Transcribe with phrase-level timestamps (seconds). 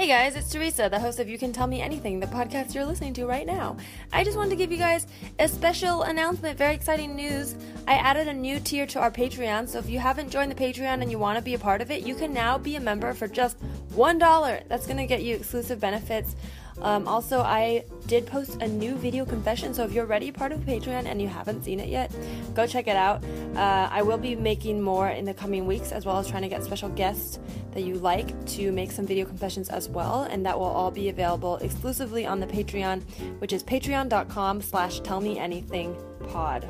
[0.00, 2.86] Hey guys, it's Teresa, the host of You Can Tell Me Anything, the podcast you're
[2.86, 3.76] listening to right now.
[4.14, 5.06] I just wanted to give you guys
[5.38, 7.54] a special announcement, very exciting news.
[7.86, 11.02] I added a new tier to our Patreon, so if you haven't joined the Patreon
[11.02, 13.12] and you want to be a part of it, you can now be a member
[13.12, 13.58] for just
[13.92, 14.68] $1.
[14.68, 16.34] That's going to get you exclusive benefits
[16.82, 20.60] um, also, I did post a new video confession, so if you're already part of
[20.60, 22.14] Patreon and you haven't seen it yet,
[22.54, 23.22] go check it out.
[23.54, 26.48] Uh, I will be making more in the coming weeks, as well as trying to
[26.48, 27.38] get special guests
[27.72, 31.08] that you like to make some video confessions as well, and that will all be
[31.08, 33.02] available exclusively on the Patreon,
[33.40, 36.68] which is patreon.com slash tellmeanythingpod.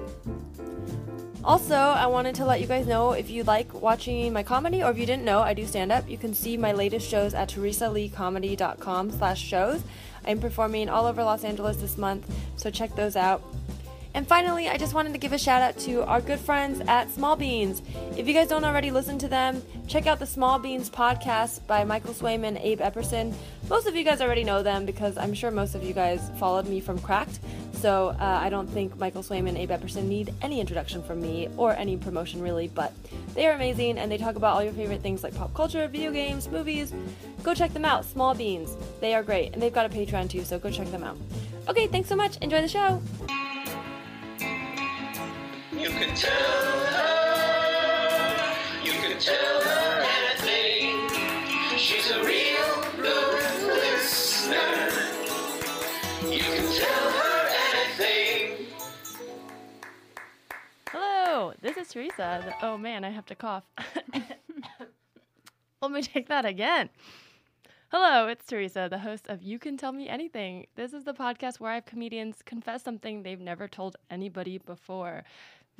[1.42, 4.90] Also, I wanted to let you guys know if you like watching my comedy or
[4.90, 6.08] if you didn't know, I do stand up.
[6.08, 9.82] You can see my latest shows at teresaleecomedy.com slash shows.
[10.26, 13.42] I'm performing all over Los Angeles this month, so check those out.
[14.12, 17.10] And finally, I just wanted to give a shout out to our good friends at
[17.10, 17.80] Small Beans.
[18.16, 21.84] If you guys don't already listen to them, check out the Small Beans podcast by
[21.84, 23.32] Michael Swaim, Abe Epperson.
[23.68, 26.66] Most of you guys already know them because I'm sure most of you guys followed
[26.66, 27.38] me from Cracked.
[27.74, 31.48] So uh, I don't think Michael Swaim and Abe Epperson need any introduction from me
[31.56, 32.92] or any promotion really, but
[33.34, 36.10] they are amazing and they talk about all your favorite things like pop culture, video
[36.10, 36.92] games, movies.
[37.44, 38.76] Go check them out, Small Beans.
[39.00, 41.16] They are great and they've got a Patreon too, so go check them out.
[41.68, 42.36] Okay, thanks so much.
[42.38, 43.00] Enjoy the show.
[45.80, 51.08] You can tell her, you can tell her anything.
[51.78, 54.90] She's a real good listener.
[56.30, 58.66] You can tell her anything.
[60.90, 62.54] Hello, this is Teresa.
[62.60, 63.64] Oh man, I have to cough.
[65.80, 66.90] Let me take that again.
[67.90, 70.68] Hello, it's Teresa, the host of You Can Tell Me Anything.
[70.76, 75.24] This is the podcast where I have comedians confess something they've never told anybody before.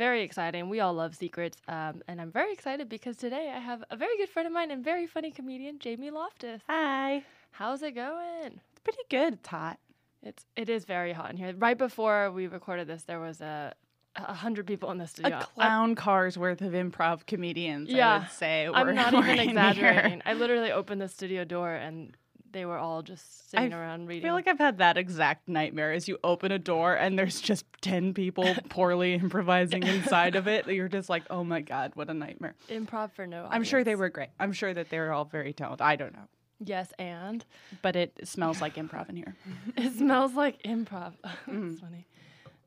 [0.01, 0.71] Very exciting.
[0.71, 1.59] We all love secrets.
[1.69, 4.71] Um, and I'm very excited because today I have a very good friend of mine
[4.71, 6.63] and very funny comedian, Jamie Loftus.
[6.71, 7.23] Hi.
[7.51, 8.61] How's it going?
[8.71, 9.35] It's pretty good.
[9.35, 9.79] It's hot.
[10.23, 11.53] It's it is very hot in here.
[11.55, 13.75] Right before we recorded this, there was a
[14.17, 15.37] a hundred people in the studio.
[15.37, 18.71] A clown car's worth of improv comedians, Yeah, I would say.
[18.73, 20.23] I'm not even exaggerating.
[20.25, 22.17] I literally opened the studio door and
[22.53, 24.25] they were all just sitting I around reading.
[24.25, 27.41] I feel like I've had that exact nightmare as you open a door and there's
[27.41, 30.67] just 10 people poorly improvising inside of it.
[30.67, 32.55] You're just like, oh my God, what a nightmare.
[32.69, 33.47] improv for no.
[33.51, 34.31] I'm sure they were great.
[34.39, 35.83] I'm sure that they were all very talented.
[35.83, 36.29] I don't know.
[36.63, 37.45] Yes, and
[37.81, 39.35] But it smells like improv in here.
[39.77, 41.15] it smells like improv.
[41.49, 41.71] Mm.
[41.71, 42.07] That's funny.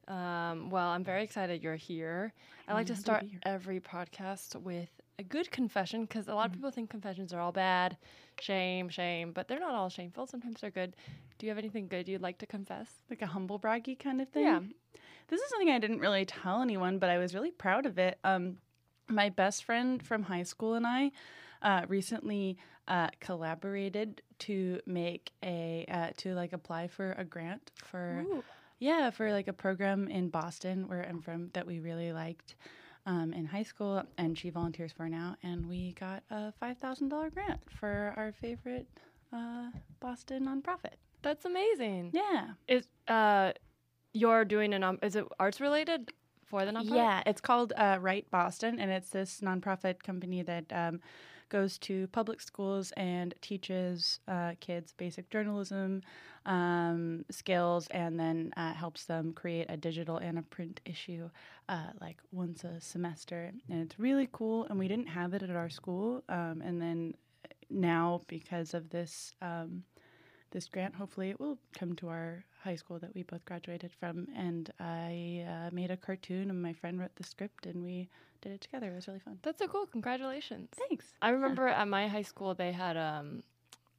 [0.07, 2.33] Um, well, I'm very excited you're here.
[2.67, 4.89] I like happy to start every podcast with
[5.19, 6.45] a good confession because a lot Mm.
[6.47, 7.97] of people think confessions are all bad,
[8.39, 10.25] shame, shame, but they're not all shameful.
[10.25, 10.95] Sometimes they're good.
[11.37, 12.89] Do you have anything good you'd like to confess?
[13.09, 14.43] Like a humble braggy kind of thing.
[14.43, 14.59] Yeah.
[15.27, 18.17] This is something I didn't really tell anyone, but I was really proud of it.
[18.23, 18.57] Um,
[19.07, 21.11] my best friend from high school and I
[21.61, 22.57] uh, recently
[22.87, 28.43] uh, collaborated to make a uh, to like apply for a grant for Ooh.
[28.79, 32.55] yeah for like a program in Boston where I'm from that we really liked.
[33.05, 37.09] Um, in high school, and she volunteers for now, and we got a five thousand
[37.09, 38.87] dollar grant for our favorite
[39.33, 40.95] uh, Boston nonprofit.
[41.21, 42.11] That's amazing.
[42.13, 43.51] Yeah, Is uh,
[44.13, 44.99] you're doing a non?
[45.01, 46.13] Is it arts related
[46.45, 46.95] for the nonprofit?
[46.95, 51.01] Yeah, it's called uh, WriteBoston, and it's this nonprofit company that um,
[51.53, 56.01] goes to public schools and teaches uh, kids basic journalism
[56.47, 61.29] um, skills, and then uh, helps them create a digital and a print issue
[61.69, 63.51] uh, like once a semester.
[63.69, 64.65] And it's really cool.
[64.65, 67.13] And we didn't have it at our school, um, and then
[67.69, 69.31] now because of this.
[69.41, 69.83] Um,
[70.51, 74.27] this grant, hopefully, it will come to our high school that we both graduated from.
[74.35, 78.09] And I uh, made a cartoon, and my friend wrote the script, and we
[78.41, 78.91] did it together.
[78.91, 79.39] It was really fun.
[79.43, 79.85] That's so cool.
[79.85, 80.69] Congratulations.
[80.87, 81.05] Thanks.
[81.21, 83.43] I remember at my high school they had um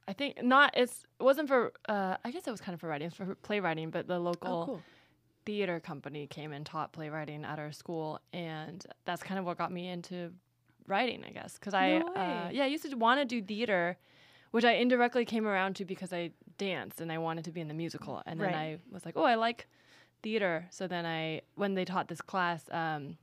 [0.07, 2.87] I think not it's it wasn't for uh I guess it was kind of for
[2.87, 4.81] writing, for playwriting, but the local Oh, cool.
[5.45, 9.71] theater company came and taught playwriting at our school and that's kind of what got
[9.71, 10.31] me into
[10.87, 13.97] writing, I guess, I No uh, yeah, I used to want to do theater
[14.55, 17.67] which I indirectly came around to because I danced and I wanted to be in
[17.67, 18.55] the musical and then Right.
[18.55, 19.67] I was like, "Oh, I like
[20.23, 23.17] theater." So then I when they taught this class um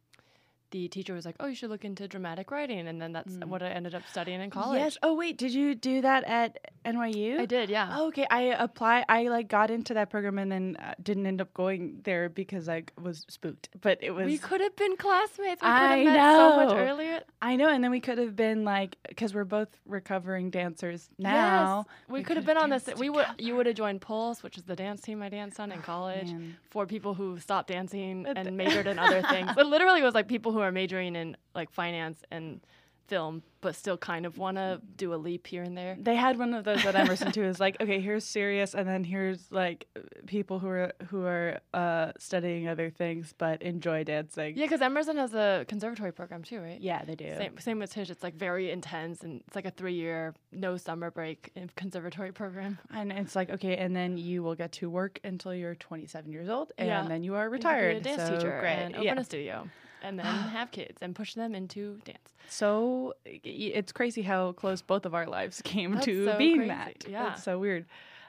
[0.72, 3.62] the teacher was like, "Oh, you should look into dramatic writing," and then that's what
[3.62, 4.80] I ended up studying in college.
[4.80, 4.98] Yes.
[5.02, 7.38] Oh wait, did you do that at NYU?
[7.38, 7.94] I did, yeah.
[7.96, 9.04] Oh, okay, I apply.
[9.08, 12.68] I like got into that program and then uh, didn't end up going there because
[12.68, 13.68] I was spooked.
[13.80, 15.62] But it was we could have been classmates.
[15.62, 16.76] We I met so much know.
[16.76, 17.20] earlier.
[17.42, 21.84] I know, and then we could have been like because we're both recovering dancers now.
[21.86, 22.84] yes, we, we could have been on this.
[22.84, 23.26] danced We would.
[23.38, 26.32] You would have joined Pulse, which is the dance team I danced on in college.
[26.32, 26.56] man.
[26.70, 30.28] For people who stopped dancing and majored in other things, it literally it was like
[30.28, 32.60] people who are majoring in like finance and
[33.08, 35.98] film, but still kind of want to do a leap here and there.
[36.00, 37.42] They had one of those at Emerson too.
[37.44, 39.86] Is like, okay, here's serious, and then here's like
[40.26, 44.56] people who are who are uh, studying other things but enjoy dancing.
[44.56, 46.80] Yeah, because Emerson has a conservatory program too, right?
[46.80, 47.26] yeah, they do.
[47.36, 48.08] Same, same with Tisch.
[48.08, 52.78] It's like very intense, and it's like a three-year, no summer break conservatory program.
[52.94, 56.48] And it's like, okay, and then you will get to work until you're 27 years
[56.48, 57.06] old, and Yeah.
[57.06, 58.02] then you are You retired.
[58.04, 58.72] be a dance so teacher great.
[58.72, 59.18] and open yeah.
[59.20, 59.68] a studio,
[60.02, 62.34] and then have kids and push them into dance.
[62.48, 66.68] So it's crazy how close both of our lives came That's to so being crazy.
[66.68, 67.04] that.
[67.08, 67.32] Yeah.
[67.32, 67.86] It's so weird.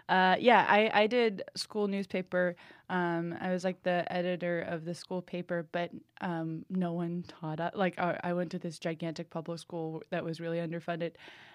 [0.10, 2.56] Uh, yeah, I, I did school newspaper.
[2.90, 5.92] Um, I was like the editor of the school paper, but
[6.22, 7.72] um, no one taught us.
[7.74, 11.12] Like, I, I went to this gigantic public school that was really underfunded.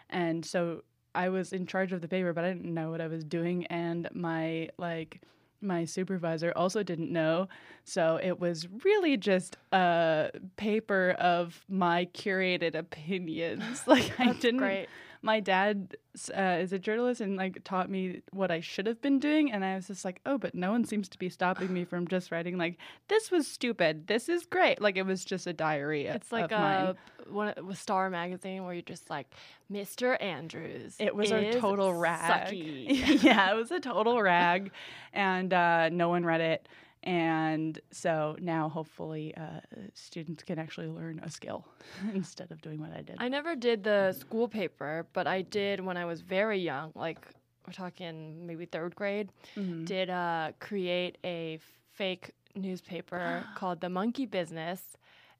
[0.08, 0.82] And so
[1.14, 3.66] I was in charge of the paper, but I didn't know what I was doing.
[3.66, 5.20] And my, like,
[5.60, 7.48] my supervisor also didn't know.
[7.84, 13.82] So it was really just a paper of my curated opinions.
[13.86, 14.88] Like I didn't great.
[15.22, 15.96] My dad
[16.36, 19.64] uh, is a journalist and like taught me what I should have been doing and
[19.64, 22.30] I was just like, "Oh, but no one seems to be stopping me from just
[22.30, 22.76] writing like
[23.08, 24.06] this was stupid.
[24.06, 26.96] This is great." Like it was just a diary It's like a
[27.28, 29.26] one with Star magazine where you're just like,
[29.70, 30.20] Mr.
[30.22, 30.96] Andrews.
[30.98, 32.52] It was a total rag.
[32.52, 34.70] sucky." yeah, it was a total rag,
[35.12, 36.68] and uh, no one read it.
[37.02, 39.60] And so now, hopefully, uh,
[39.94, 41.64] students can actually learn a skill
[42.14, 43.16] instead of doing what I did.
[43.18, 47.26] I never did the school paper, but I did when I was very young, like
[47.66, 49.84] we're talking maybe third grade, Mhm.
[49.84, 51.58] did uh, create a
[51.92, 54.96] fake newspaper called The Monkey Business.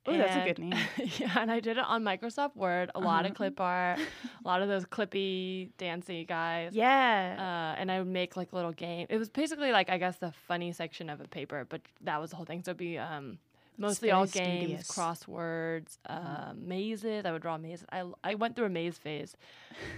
[0.08, 0.75] Ooh, that's a good name.
[1.19, 3.37] yeah, and I did it on Microsoft Word, a lot of Uh-huh.
[3.37, 3.99] clip art,
[4.44, 6.72] a lot of those clippy, dancey guys.
[6.75, 7.37] Yeah.
[7.38, 9.06] Uh, and I would make like little game.
[9.10, 12.31] It was basically like I guess the funny section of a paper, but that was
[12.31, 12.62] the whole thing.
[12.62, 13.38] So it'd be um,
[13.76, 14.90] mostly all games, studious.
[14.90, 17.25] crosswords, uh, mazes.
[17.26, 17.87] I would draw mazes.
[17.93, 19.37] I I went through a maze phase.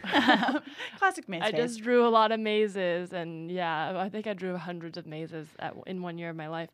[0.98, 1.60] Classic maze I phase.
[1.60, 5.48] just drew a lot of mazes, and yeah, I think I drew hundreds of mazes
[5.58, 6.70] at, in one year of my life.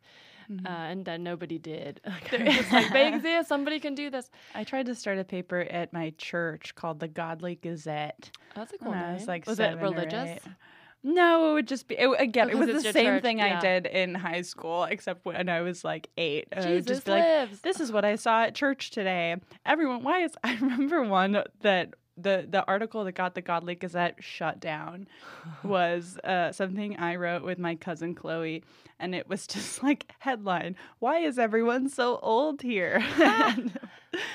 [0.50, 0.66] Mm-hmm.
[0.66, 2.00] Uh, and then nobody did.
[2.32, 3.48] it's like they exist.
[3.48, 4.30] Somebody can do this.
[4.54, 8.30] I tried to start a paper at my church called the Godly Gazette.
[8.54, 9.02] That's a cool name.
[9.02, 10.40] I was like was it religious?
[11.02, 12.48] No, it would just be it, again.
[12.48, 15.48] Oh, it 'cause was the same church, thing I did in high school, except when
[15.48, 16.48] I was like eight.
[16.52, 17.60] I would Jesus just be like, lives.
[17.60, 21.94] "This is what I saw at church today." Everyone, why is I remember one that
[22.16, 25.06] the the article that got the Godly Gazette shut down
[25.62, 28.62] was uh, something I wrote with my cousin Chloe,
[28.98, 33.78] and it was just like headline: "Why is everyone so old here?" and,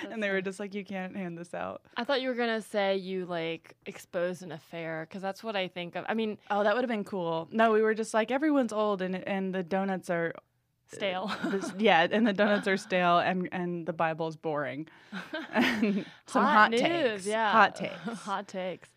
[0.10, 2.62] and they were just like, "You can't hand this out." I thought you were gonna
[2.62, 6.06] say you like exposed an affair because that's what I think of.
[6.07, 7.48] I mean, Oh, that would have been cool.
[7.51, 10.33] No, we were just like everyone's old and and the donuts are
[10.94, 11.32] stale.
[11.46, 14.88] this- yeah, and the donuts are stale and and the Bible's boring.
[15.54, 17.26] Some hot, news, takes.
[17.26, 18.20] yeah, Hot takes.
[18.20, 18.90] hot takes.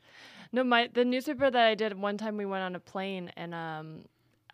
[0.52, 3.54] No, my the newspaper that I did one time we went on a plane and
[3.54, 4.04] um.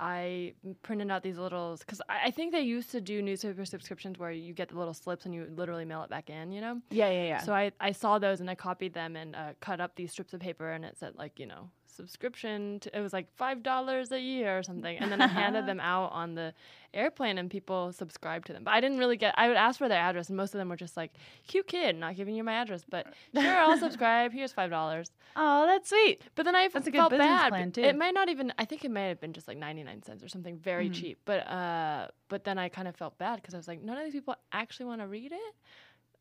[0.03, 4.19] I printed out these little because I, I think they used to do newspaper subscriptions
[4.19, 6.81] where you get the little slips and you literally mail it back in, you know.
[6.89, 7.39] Yeah, yeah, yeah.
[7.43, 10.33] So I, I saw those and I copied them and uh, cut up these strips
[10.33, 14.11] of paper and it said like you know subscription to, it was like five dollars
[14.13, 16.53] a year or something and then I handed them out on the
[16.93, 19.89] airplane and people subscribed to them but I didn't really get I would ask for
[19.89, 21.13] their address and most of them were just like
[21.47, 25.67] cute kid not giving you my address but sure I'll subscribe here's five dollars oh,
[25.67, 26.23] that's sweet.
[26.35, 27.83] but then I That's a good felt bad plan, too.
[27.83, 30.29] it might not even I think it might have been just like 99 cents or
[30.29, 30.95] something very Mhm.
[30.95, 33.97] cheap but uh but then I kind of felt bad because I was like none
[33.97, 35.55] of these people actually want to read it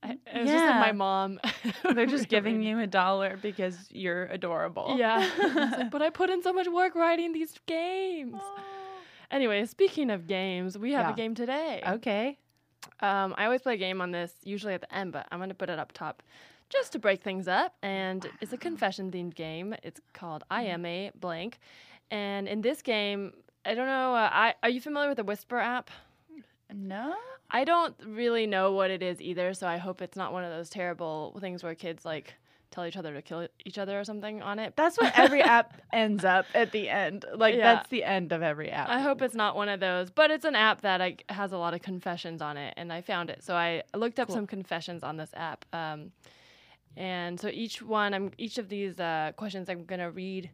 [0.02, 0.92] I, it was just that my Yeah.
[0.94, 1.40] mom
[1.94, 4.96] They're just giving you a dollar because you're adorable.
[4.98, 5.30] yeah.
[5.78, 8.42] Like, but I put in so much work writing these games.
[9.32, 11.14] Anyway, speaking of games, we have Yeah.
[11.14, 11.84] a game today.
[11.86, 12.38] Okay.
[13.02, 15.50] Um, I always play a game on this, usually at the end, but I'm going
[15.50, 16.24] to put it up top
[16.70, 17.76] just to break things up.
[17.84, 19.76] And it's a confession themed game.
[19.84, 21.60] It's called I Am a Blank.
[22.10, 23.34] And in this game,
[23.66, 25.92] I don't know, uh, I, are you familiar with the Whisper app?
[26.74, 27.16] No.
[27.52, 30.52] I don't really know what it is either, so I hope it's not one of
[30.52, 32.36] those terrible things where kids like
[32.72, 34.76] tell each other to kill each other or something on it.
[34.76, 37.26] That's what every app ends up at the end.
[37.36, 37.74] Like Yeah.
[37.74, 38.90] that's the end of every app.
[38.90, 41.58] I hope it's not one of those, but it's an app that I, has a
[41.58, 43.44] lot of confessions on it, and I found it.
[43.44, 44.36] So I looked up Cool.
[44.36, 46.12] some confessions on this app, um,
[46.96, 50.50] and so each one, I'm each of these uh, questions I'm gonna read.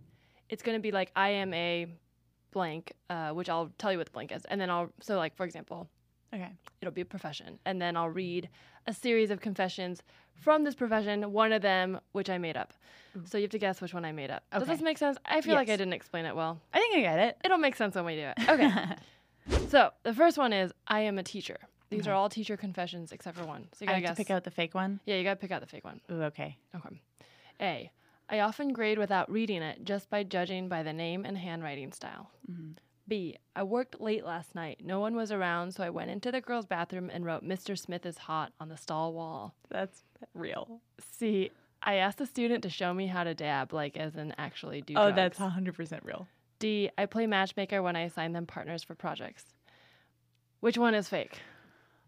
[0.48, 1.88] It's gonna be like I am a
[2.52, 5.36] blank, uh, which I'll tell you what the blank is, and then I'll so like
[5.36, 5.90] for example,
[6.36, 6.52] Okay.
[6.82, 8.50] it'll be a profession, and then I'll read
[8.88, 12.74] a series of confessions from this profession, one of them which I made up.
[13.24, 14.44] So you have to guess which one I made up.
[14.52, 15.18] Does this make sense?
[15.26, 16.60] I feel like I didn't explain it well.
[16.74, 17.38] I think I get it.
[17.46, 18.38] It'll make sense when we do it.
[18.50, 18.70] Okay.
[19.70, 21.58] So the first one is I am a teacher.
[21.92, 22.10] These Okay.
[22.12, 23.68] are all teacher confessions except for one.
[23.74, 24.18] So you I gotta have guess.
[24.18, 25.00] to pick out the fake one.
[25.06, 26.02] yeah, you gotta pick out the fake one.
[26.12, 26.58] Ooh, okay.
[26.76, 27.02] Okay.
[27.62, 27.92] A.
[28.28, 32.32] I often grade without reading it just by judging by the name and handwriting style.
[32.52, 32.72] Mm-hmm.
[33.08, 33.38] B.
[33.56, 34.80] I worked late last night.
[34.84, 37.78] No one was around, so I went into the girls' bathroom and wrote Mr.
[37.78, 39.54] Smith is hot on the stall wall.
[39.70, 40.82] That's real.
[41.00, 41.52] C.
[41.84, 44.94] I asked the student to show me how to dab, like as in actually do
[44.96, 45.38] Oh, drugs.
[45.38, 46.28] that's 100% real.
[46.58, 46.90] D.
[46.98, 49.46] I play matchmaker when I assign them partners for projects.
[50.62, 51.40] Which one is fake?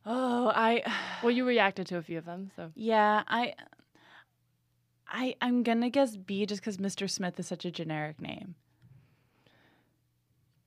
[0.06, 0.82] Oh, I
[1.22, 3.54] Well, you reacted to a few of them, so yeah, I
[5.08, 7.10] I I'm going to guess B just cuz Mr.
[7.10, 8.56] Smith is such a generic name.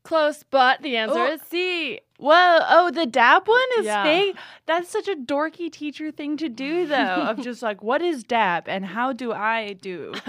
[0.02, 0.42] Close.
[0.42, 1.32] But the answer Oh.
[1.32, 2.00] is C.
[2.18, 4.02] Whoa, oh, the dab one is Yeah.
[4.02, 4.36] fake.
[4.66, 6.94] That's such a dorky teacher thing to do though.
[7.30, 10.12] of just like what is dab and how do I do?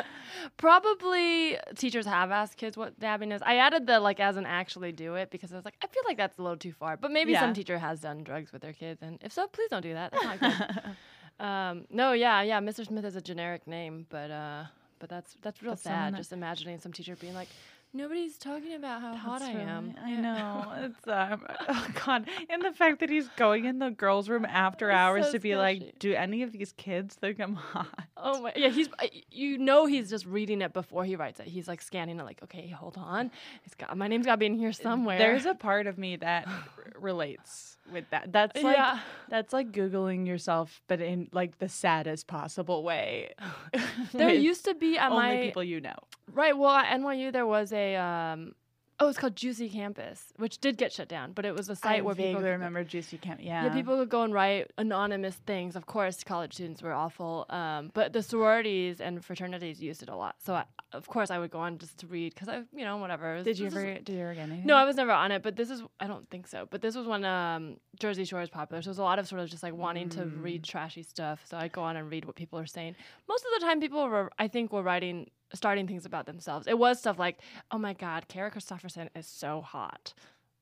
[0.58, 3.42] Probably teachers have asked kids what dabbing is.
[3.46, 6.04] I added the like as an actually do it because I was like, I feel
[6.06, 6.98] like that's a little too far.
[6.98, 7.42] But maybe Yeah.
[7.42, 10.12] some teacher has done drugs with their kids, and if so, please don't do that.
[10.12, 10.96] That's not good.
[11.46, 12.60] um, no, yeah, yeah.
[12.60, 12.86] Mr.
[12.86, 14.64] Smith is a generic name, but uh,
[15.00, 16.16] but that's that's real That's sad.
[16.16, 17.50] Just imagining some teacher being like,
[17.94, 19.94] nobody's talking about how hot I That's am.
[20.04, 20.22] I Yeah.
[20.22, 20.66] know.
[20.86, 22.28] It's um oh god.
[22.50, 25.40] And the fact that he's going in the girls' room after It's hours so to
[25.40, 25.80] be sketchy.
[25.86, 27.88] like, do any of these kids think I'm hot?
[28.18, 28.88] Oh my, yeah, he's
[29.32, 31.48] you know he's just reading it before he writes it.
[31.48, 33.32] He's like scanning it, like, okay, hold on,
[33.66, 35.18] it's got my name's got to be in here somewhere.
[35.18, 36.54] There's a part of me that r-
[37.00, 38.32] relates with that.
[38.32, 39.00] That's like Yeah.
[39.28, 43.34] that's like googling yourself, but in like the saddest possible way.
[44.14, 45.96] there used to be at only my people you know.
[46.34, 46.56] Right.
[46.58, 48.54] Well, at NYU there was a um
[49.02, 52.00] oh, it's called Juicy Campus, which did get shut down, but it was a site
[52.00, 53.40] I where people remember Juicy Camp.
[53.42, 55.76] Yeah, yeah, people could go and write anonymous things.
[55.76, 60.16] Of course, college students were awful, um, but the sororities and fraternities used it a
[60.16, 60.36] lot.
[60.46, 62.98] So, I, of course, I would go on just to read because I, you know,
[62.98, 63.42] whatever.
[63.42, 63.94] Did you This ever?
[63.96, 64.68] Did you ever get anything?
[64.68, 66.68] No, I was never on it, but this is I don't think so.
[66.70, 69.42] But this was when um, Jersey Shore was popular, so there's a lot of sort
[69.42, 70.44] of just like wanting to Mm.
[70.44, 71.42] read trashy stuff.
[71.50, 72.96] So I go on and read what people are saying.
[73.28, 76.68] Most of the time, people were I think were writing starting things about themselves.
[76.68, 77.40] It was stuff like,
[77.72, 80.14] "Oh my God, Kara Christopherson is so hot."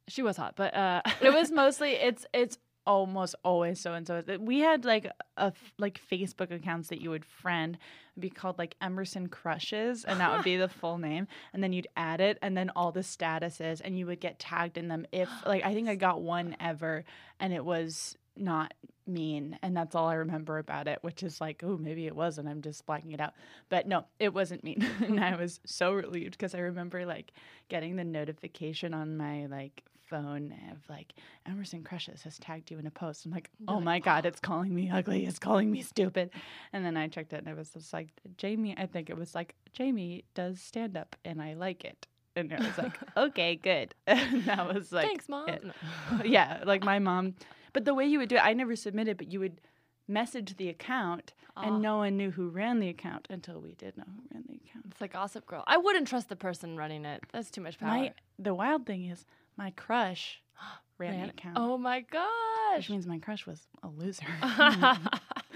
[0.08, 4.24] She was hot, but uh, it was mostly it's it's almost always so and so.
[4.40, 7.78] We had like a like Facebook accounts that you would friend
[8.20, 11.28] It'd be called like Emerson Crushes, and that would be the full name.
[11.54, 14.78] And then you'd add it, and then all the statuses, and you would get tagged
[14.78, 15.06] in them.
[15.14, 17.06] If like I think I got one ever,
[17.40, 18.74] and it was not
[19.08, 22.38] mean and that's all i remember about it which is like oh maybe it was
[22.38, 23.34] and i'm just blacking it out.
[23.70, 27.32] But no it wasn't mean and i was so relieved because i remember like
[27.70, 31.14] getting the notification on my like phone of like
[31.46, 33.26] emerson crushes has tagged you in a post.
[33.26, 36.32] I'm like oh my god it's calling me ugly it's calling me stupid.
[36.74, 39.36] And then i checked it and it was just like jamie i think it was
[39.36, 42.08] like jamie does stand up and i like it
[42.40, 43.94] and I was like, okay, good.
[44.08, 45.50] And that was like, thanks, mom.
[45.50, 45.64] it.
[46.26, 47.36] Yeah, like my mom.
[47.74, 49.62] But the way you would do it, I never submitted, but you would
[50.08, 54.06] message the account, and no one knew who ran the account until we did know
[54.08, 54.86] who ran the account.
[54.90, 55.64] It's like Gossip Girl.
[55.68, 57.22] I wouldn't trust the person running it.
[57.32, 57.90] That's too much power.
[57.90, 59.26] My the wild thing is,
[59.58, 60.42] my crush
[60.98, 62.78] ran, Ran the account, Oh my gosh!
[62.78, 64.26] which means my crush was a loser.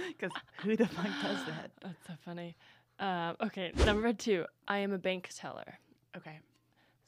[0.08, 0.32] Because
[0.63, 1.72] who the fuck does that?
[1.82, 2.56] That's so funny.
[3.00, 4.46] Um, okay, number two.
[4.68, 5.80] I am a bank teller.
[6.18, 6.40] Okay.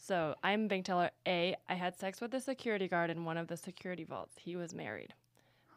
[0.05, 1.09] So I'm bank teller.
[1.27, 1.55] A.
[1.67, 4.35] I had sex with a security guard in one of the security vaults.
[4.37, 5.15] He was married.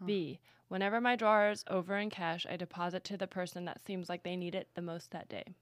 [0.04, 0.38] B.
[0.68, 4.24] Whenever my drawer is over in cash, I deposit to the person that seems like
[4.24, 5.54] they need it the most that day.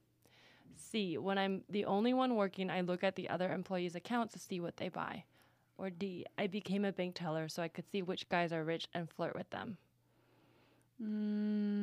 [0.74, 1.16] C.
[1.16, 4.58] When I'm the only one working, I look at the other employees' accounts to see
[4.58, 5.22] what they buy.
[5.78, 6.26] Or D.
[6.36, 9.36] I became a bank teller so I could see which guys are rich and flirt
[9.36, 9.78] with them.
[11.00, 11.76] Mm,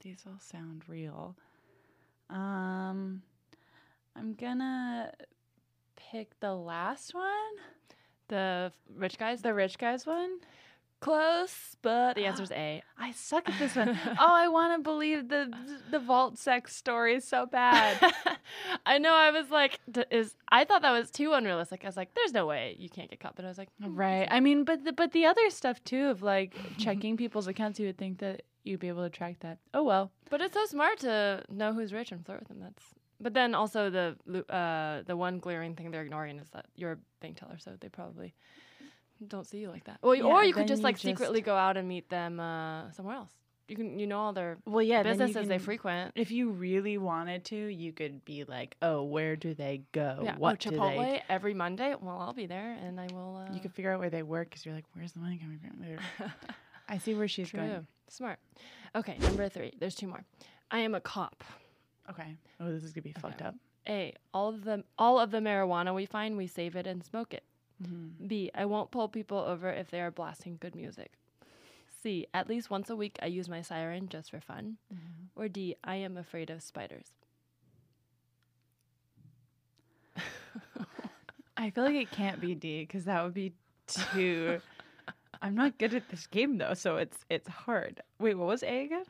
[0.00, 1.36] these all sound real.
[2.28, 3.22] Um,
[4.16, 5.12] I'm gonna
[5.96, 7.54] pick the last one,
[8.28, 9.42] The rich guys?
[9.42, 10.38] the rich guys one.
[11.00, 12.80] Close, but the answer is A.
[12.96, 13.98] I suck at this one.
[14.20, 15.52] oh, I want to believe the
[15.90, 17.98] the vault sex story so bad.
[18.86, 19.12] I know.
[19.12, 21.80] I was like, d- is I thought that was too unrealistic.
[21.84, 23.34] I was like, there's no way you can't get caught.
[23.34, 24.28] But I was like, hmm, right.
[24.30, 27.86] I mean, but the, but the other stuff too of like checking people's accounts, you
[27.86, 29.58] would think that you'd be able to track that.
[29.74, 30.12] Oh well.
[30.30, 32.60] But it's so smart to know who's rich and flirt with them.
[32.60, 32.84] That's.
[33.22, 34.16] But then also the
[34.52, 37.88] uh, the one glaring thing they're ignoring is that you're a bank teller, so they
[37.88, 38.34] probably
[39.28, 39.98] don't see you like that.
[40.02, 42.40] Well, Yeah, or you could just you like just- secretly go out and meet them
[42.40, 43.30] uh, somewhere else.
[43.68, 45.02] You can you know all their Well, yeah.
[45.04, 46.12] businesses they frequent.
[46.16, 50.20] If you really wanted to, you could be like, "Oh, where do they go?
[50.22, 50.36] Yeah.
[50.36, 51.94] What oh, do Chipotle they?" every Monday.
[51.98, 53.36] Well, I'll be there, and I will.
[53.36, 55.60] Uh, You could figure out where they work because you're like, "Where's the money coming
[55.60, 55.98] from?" There.
[56.88, 57.60] I see where she's True.
[57.60, 57.86] going.
[58.08, 58.40] Smart.
[58.94, 59.72] Okay, number three.
[59.78, 60.24] There's two more.
[60.70, 61.42] I am a cop.
[62.10, 62.36] Okay.
[62.60, 63.54] Oh, this is gonna be fucked up.
[63.88, 64.14] A.
[64.32, 67.44] All of the all of the marijuana we find, we save it and smoke it.
[67.82, 68.26] Mm-hmm.
[68.26, 68.50] B.
[68.54, 71.12] I won't pull people over if they are blasting good music.
[72.02, 72.26] C.
[72.34, 74.76] At least once a week, I use my siren just for fun.
[74.92, 75.40] Mm-hmm.
[75.40, 75.76] Or D.
[75.84, 77.06] I am afraid of spiders.
[81.56, 83.52] I feel like it can't be D because that would be
[83.86, 84.60] too.
[85.40, 88.00] I'm not good at this game though, so it's it's hard.
[88.18, 89.04] Wait, what was A again?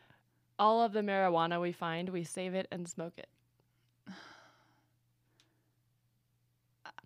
[0.63, 3.27] All of the marijuana we find, we save it and smoke it.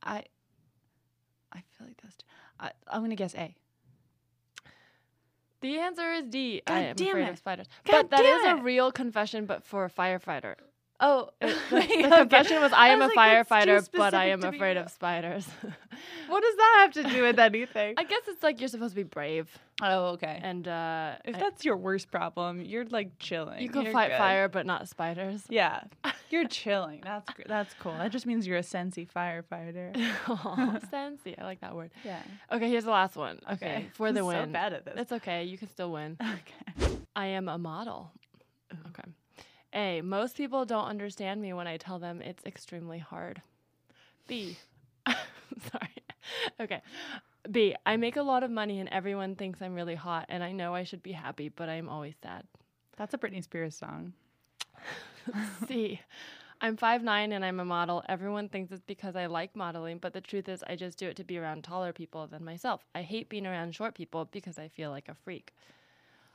[0.03, 0.25] I
[1.53, 2.19] I feel like that's.
[2.61, 3.55] I, I'm gonna guess A.
[5.63, 6.63] The answer is D.
[6.67, 7.31] God am damn afraid it.
[7.31, 7.67] of spiders.
[7.87, 8.63] God but that is damn a it.
[8.63, 10.57] real confession, but for a firefighter.
[10.99, 14.77] Oh, The, the confession was I am a was like, firefighter, but I am afraid
[14.77, 15.47] of spiders.
[16.29, 17.95] What does that have to do with anything?
[17.97, 19.49] I guess it's like you're supposed to be brave,
[19.83, 20.41] oh, okay.
[20.43, 23.61] and uh, if I- that's your worst problem, you're like chilling.
[23.63, 24.19] you can You're fight good.
[24.19, 25.43] fire, but not spiders.
[25.51, 25.83] Yeah,
[26.31, 27.01] you're chilling.
[27.05, 27.93] That's gr- that's cool.
[27.93, 29.95] That just means you're a sensey firefighter.
[30.29, 31.91] Aw, Sensey, I like that word.
[32.05, 32.21] Yeah.
[32.53, 33.39] Okay, here's the last one.
[33.53, 33.87] Okay, Okay.
[33.95, 34.53] for the I'm so win.
[34.53, 34.95] bad at this.
[34.97, 35.45] It's okay.
[35.45, 36.17] You can still win.
[36.21, 36.97] Okay.
[37.15, 38.13] I am a model.
[38.89, 39.11] Okay.
[39.77, 40.01] A.
[40.01, 43.43] Most people don't understand me when I tell them it's extremely hard.
[44.27, 44.57] B.
[45.07, 46.03] Sorry.
[46.59, 46.83] Okay.
[47.51, 47.77] B.
[47.85, 50.75] I make a lot of money and everyone thinks I'm really hot and I know
[50.75, 52.45] I should be happy, but I'm always sad.
[52.97, 54.15] That's a Britney Spears song.
[55.69, 56.01] C.
[56.61, 58.03] I'm 5'9 and I'm a model.
[58.09, 61.17] Everyone thinks it's because I like modeling, but the truth is I just do it
[61.17, 62.87] to be around taller people than myself.
[62.95, 65.53] I hate being around short people because I feel like a freak.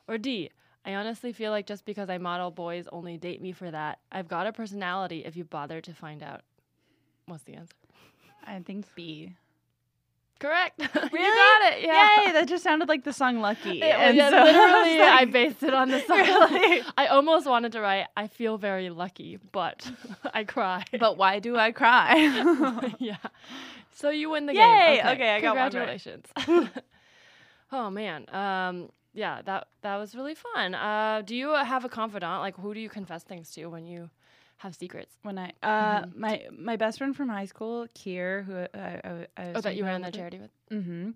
[0.08, 0.52] Or D.
[0.86, 4.00] I honestly feel like just because I model, boys only date me for that.
[4.12, 6.42] I've got a personality if you bother to find out.
[7.28, 7.76] What's the answer?
[8.46, 9.36] I think B.
[10.40, 10.80] Correct.
[10.80, 11.12] you got
[11.74, 11.84] it.
[11.84, 12.26] Yeah.
[12.26, 12.32] Yay!
[12.32, 15.62] That just sounded like the song "Lucky." Yeah, and yeah, so literally, I like- based
[15.62, 16.18] it on the song.
[16.18, 16.82] Really?
[16.98, 19.92] I almost wanted to write, I feel very lucky, but
[20.34, 20.84] I cry.
[21.00, 22.16] But why do I cry?
[22.98, 23.18] yeah.
[23.94, 25.00] So you win the Yay!
[25.04, 25.06] game.
[25.14, 26.02] Okay, I got one right.
[26.02, 26.26] Congratulations.
[27.72, 28.26] oh man.
[28.34, 30.76] Um yeah, that that was really fun.
[30.76, 32.42] Uh do you have a confidant?
[32.42, 34.10] Like who do you confess things to when you
[34.58, 35.16] have secrets?
[35.24, 36.16] when I uh Mhm.
[36.16, 39.86] my my best friend from high school, Kier, who I, I, I Oh, that you
[39.86, 40.52] ran the charity with?
[40.72, 41.12] Mm-hmm.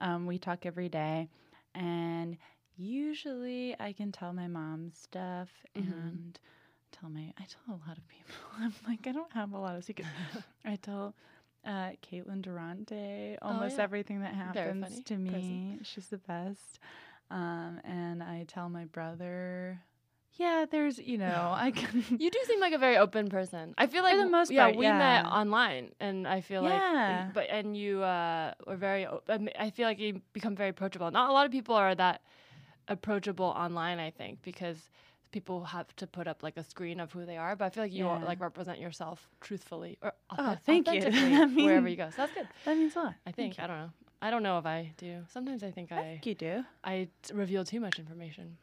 [0.00, 1.28] Um, we talk every day,
[1.74, 2.36] and
[2.76, 5.84] usually I can tell my mom stuff Mhm.
[5.84, 6.38] and
[6.92, 8.34] tell my I tell a lot of people.
[8.60, 10.08] I'm like I don't have a lot of secrets.
[10.64, 11.14] I tell
[11.66, 13.84] uh, Caitlin Durante almost Oh, yeah.
[13.84, 15.32] everything that happens to me.
[15.32, 15.80] person.
[15.82, 16.78] She's the best.
[17.30, 19.80] Um, and I tell my brother.
[20.34, 22.04] Yeah, there's you know I can.
[22.18, 23.74] You do seem like a very open person.
[23.76, 27.30] I feel like the most yeah, part, we met online, and I feel like Yeah.
[27.34, 29.06] but and you uh, were very.
[29.58, 31.10] I feel like you become very approachable.
[31.10, 32.22] Not a lot of people are that
[32.88, 33.98] approachable online.
[33.98, 34.90] I think because
[35.32, 37.82] people have to put up like a screen of who they are, but I feel
[37.84, 38.24] like you Yeah.
[38.24, 41.00] like represent yourself truthfully or Oh, thank you.
[41.02, 42.10] authentically I wherever mean- you go.
[42.10, 42.48] So that's good.
[42.64, 43.14] that means a lot.
[43.26, 43.90] I think I don't know.
[44.20, 45.22] I don't know if I do.
[45.32, 46.64] Sometimes I think I I think you do.
[46.84, 48.56] I t- reveal too much information.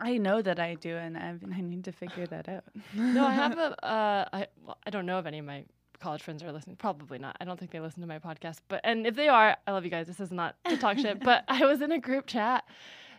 [0.00, 2.64] I know that I do, and I, I need to figure that out.
[2.94, 3.84] No, I have a.
[3.86, 5.64] Uh, I well, I don't know if any of my
[6.00, 6.76] college friends are listening.
[6.76, 7.36] Probably not.
[7.40, 8.58] I don't think they listen to my podcast.
[8.68, 10.06] But and if they are, I love you guys.
[10.06, 11.22] This is not to talk shit.
[11.22, 12.64] But I was in a group chat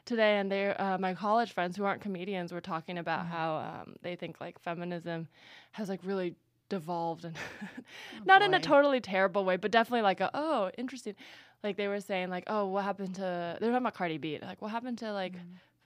[0.05, 3.95] today, and they uh, my college friends who aren't comedians were talking about how um,
[4.01, 5.27] they think like feminism
[5.73, 6.35] has like really
[6.73, 7.35] devolved and
[8.25, 11.15] not in a totally terrible way, but definitely like a oh interesting.
[11.63, 14.39] Like they were saying like oh what happened to they were talking about Cardi B
[14.41, 15.33] like what happened to like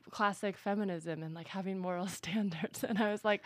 [0.10, 2.84] classic feminism and like having moral standards?
[2.84, 3.42] And I was like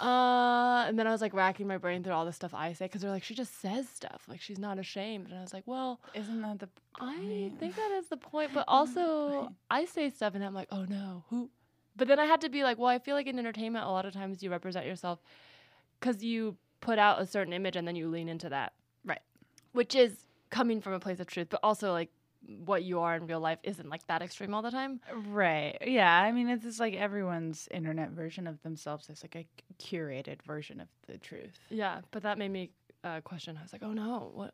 [0.00, 2.86] uh and then I was like racking my brain through all the stuff I say
[2.86, 5.62] because they're like she just says stuff like she's not ashamed and I was like
[5.66, 6.68] well Isn't that the
[7.00, 10.84] I think that is the point but also I say stuff and I'm like oh
[10.88, 11.48] no who
[11.94, 14.04] but then I had to be like well I feel like in entertainment a lot
[14.04, 15.20] of times you represent yourself
[16.00, 18.72] because you put out a certain image and then you lean into that
[19.04, 19.22] Right.
[19.72, 22.10] which is coming from a place of truth but also like
[22.64, 25.78] what you are in real life isn't like that extreme all the time Right.
[25.80, 26.12] Yeah.
[26.26, 29.46] I mean, it's just like everyone's internet version of themselves is like a
[29.82, 31.58] curated version of the truth.
[31.70, 32.70] Yeah, but that made me
[33.02, 33.56] uh, question.
[33.58, 34.52] I was like, oh no, what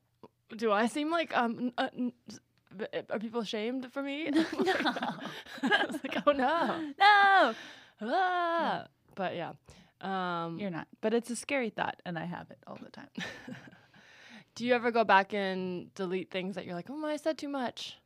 [0.56, 1.36] do I seem like?
[1.36, 2.12] Um, uh, n-
[2.76, 4.28] b- are people ashamed for me?
[4.32, 7.54] I was like, oh no, No,
[8.02, 8.86] ah.
[9.16, 9.52] But yeah,
[10.00, 10.88] um, you're not.
[11.00, 13.08] But it's a scary thought, and I have it all the time.
[14.54, 17.48] do you ever go back and delete things that you're like, oh, I said too
[17.48, 17.98] much?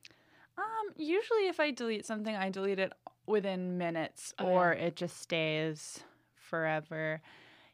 [0.57, 2.93] Um, usually if I delete something, I delete it
[3.27, 6.01] within minutes, Oh, or it just stays
[6.37, 7.21] forever.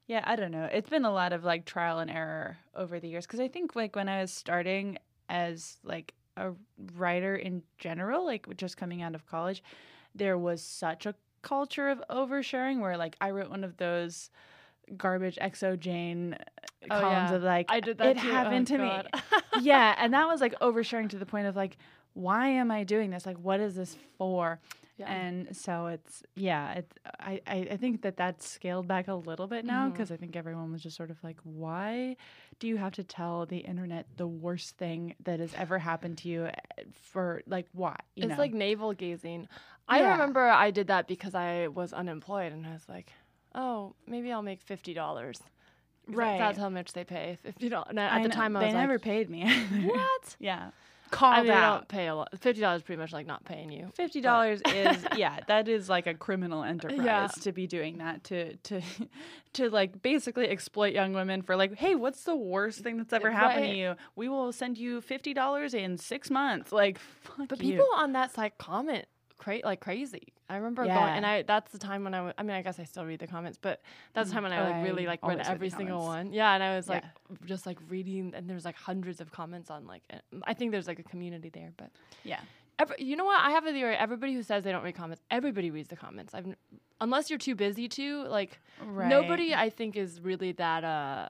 [0.06, 0.64] Yeah, I don't know.
[0.64, 3.76] It's been a lot of like trial and error over the years because I think
[3.76, 6.52] like when I was starting as like a
[6.96, 9.62] writer in general, like just coming out of college,
[10.14, 14.31] there was such a culture of oversharing where like I wrote one of those
[14.96, 16.37] garbage xoJane
[16.90, 17.37] Oh, columns yeah.
[17.37, 18.29] of like I did that it too.
[18.29, 19.09] Oh, happened to God.
[19.12, 19.20] me.
[19.61, 21.76] yeah, and that was like oversharing to the point of like,
[22.14, 23.26] why am I doing this?
[23.26, 24.61] Like, what is this for?
[24.96, 25.11] Yeah.
[25.12, 29.64] And so it's yeah, it, I, I think that that's scaled back a little bit
[29.64, 29.92] now Mm-hmm.
[29.92, 32.16] because I think everyone was just sort of like, why
[32.59, 36.29] do you have to tell the internet the worst thing that has ever happened to
[36.29, 36.46] you?
[36.46, 36.53] eh,
[37.00, 37.96] For like, why?
[38.16, 38.37] You it's know?
[38.38, 39.48] like navel gazing.
[39.90, 40.12] I Yeah.
[40.12, 43.12] remember I did that because I was unemployed and I was like,
[43.55, 45.40] oh, maybe I'll make fifty dollars.
[46.07, 46.38] Right.
[46.38, 47.38] That's how much they pay.
[47.42, 47.88] Fifty dollars.
[47.96, 49.48] At I the time, I was they was never paid me.
[49.85, 50.37] what?
[50.40, 51.74] yeah, I called mean, out.
[51.79, 52.31] don't pay a lot.
[52.40, 53.90] Fifty dollars is pretty much like not paying you.
[53.94, 57.29] Fifty dollars is yeah, that is like a criminal enterprise Yeah.
[57.42, 58.81] to be doing that to to
[59.55, 63.31] to like basically exploit young women for like, hey, what's the worst thing that's ever
[63.31, 63.94] happened to you?
[64.16, 66.72] We will send you fifty dollars in six months.
[66.72, 67.72] Like, fuck But you.
[67.72, 69.05] people on that site comment
[69.40, 70.33] cra- like crazy.
[70.48, 72.35] I remember going, and I that's the time when I was.
[72.38, 73.81] I mean, I guess I still read the comments, but
[74.14, 76.33] that's the time when I like really like read every single one.
[76.33, 77.37] Yeah, and I was like Yeah.
[77.46, 80.03] just like reading, and there's like hundreds of comments on like.
[80.44, 81.90] I think there's like a community there, but
[82.24, 82.40] yeah,
[82.79, 83.40] Every, you know what?
[83.40, 83.94] I have a theory.
[83.96, 86.35] Everybody who says they don't read comments, everybody reads the comments.
[86.35, 86.57] I've, n-
[87.00, 88.59] unless you're too busy to like.
[88.85, 89.09] right.
[89.09, 91.29] Nobody, I think, is really that uh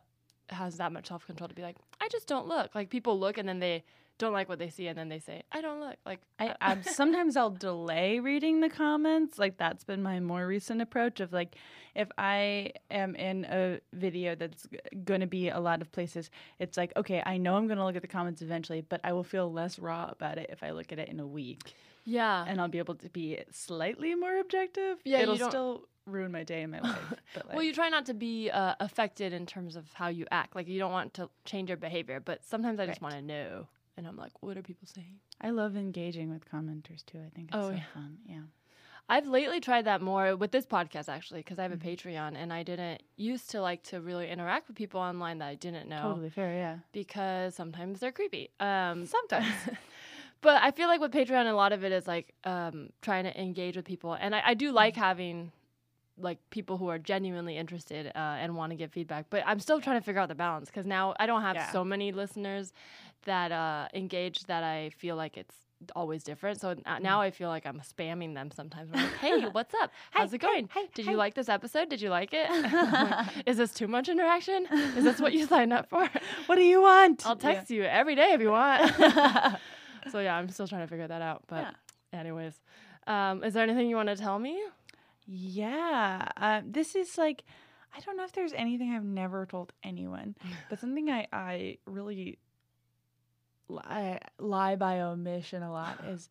[0.49, 2.75] has that much self control to be like, I just don't look.
[2.75, 3.85] Like people look and then they
[4.21, 5.97] don't like what they see and then they say, I don't look.
[6.07, 9.39] Like I, I sometimes I'll delay reading the comments.
[9.39, 11.57] Like that's been my more recent approach of like
[11.97, 14.69] if I am in a video that's
[15.05, 16.31] going to be a lot of places,
[16.61, 19.13] it's like okay, I know I'm going to look at the comments eventually, but I
[19.13, 22.45] will feel less raw about it if I look at it in a week, yeah.
[22.47, 24.99] and I'll be able to be slightly more objective.
[25.05, 27.15] Yeah, it'll still ruin my day and my life.
[27.35, 30.27] But like, well, you try not to be uh, affected in terms of how you
[30.31, 30.55] act.
[30.55, 33.67] Like you don't want to change your behavior, but sometimes I just want to know.
[33.96, 35.18] And I'm like, what are people saying?
[35.40, 37.18] I love engaging with commenters too.
[37.18, 37.83] I think it's Oh, so yeah.
[37.94, 38.18] fun.
[38.26, 38.40] Yeah.
[39.09, 41.88] I've lately tried that more with this podcast actually because I have a Mm-hmm.
[42.09, 45.55] Patreon and I didn't used to like to really interact with people online that I
[45.57, 46.55] didn't know Totally fair.
[46.55, 46.76] Yeah.
[46.92, 48.50] because sometimes they're creepy.
[48.61, 49.46] Um, Sometimes.
[50.42, 53.38] but I feel like with Patreon, a lot of it is like um, trying to
[53.40, 55.03] engage with people, and I, I do like Mm-hmm.
[55.03, 55.53] having
[56.23, 59.27] like people who are genuinely interested uh, and want to give feedback.
[59.31, 61.73] But I'm still trying to figure out the balance because now I don't have Yeah.
[61.73, 62.73] so many listeners
[63.25, 65.55] that uh, engage that I feel like it's
[65.97, 66.61] always different.
[66.61, 67.03] So Mm-hmm.
[67.03, 68.91] now I feel like I'm spamming them sometimes.
[68.93, 69.91] I'm like, hey, what's up?
[70.11, 70.69] How's it going?
[70.75, 71.89] hey, Did hey." you like this episode?
[71.89, 72.49] Did you like it?
[72.93, 74.67] Like, Is this too much interaction?
[74.97, 76.07] Is this what you signed up for?
[76.47, 77.25] What do you want?
[77.27, 77.53] I'll Yeah.
[77.55, 78.93] text you every day if you want.
[80.11, 81.45] so yeah, I'm still trying to figure that out.
[81.47, 81.75] But
[82.13, 82.55] anyways,
[83.07, 84.61] um, is there anything you want to tell me?
[85.33, 86.27] Yeah.
[86.37, 87.45] Uh, this is like,
[87.97, 90.35] I don't know if there's anything I've never told anyone,
[90.69, 92.38] but something I, I really
[93.69, 96.29] lie, lie by omission a lot is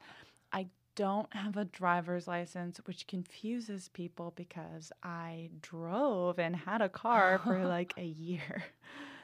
[0.51, 6.89] I don't have a driver's license, which confuses people because I drove and had a
[6.89, 8.63] car for like a year.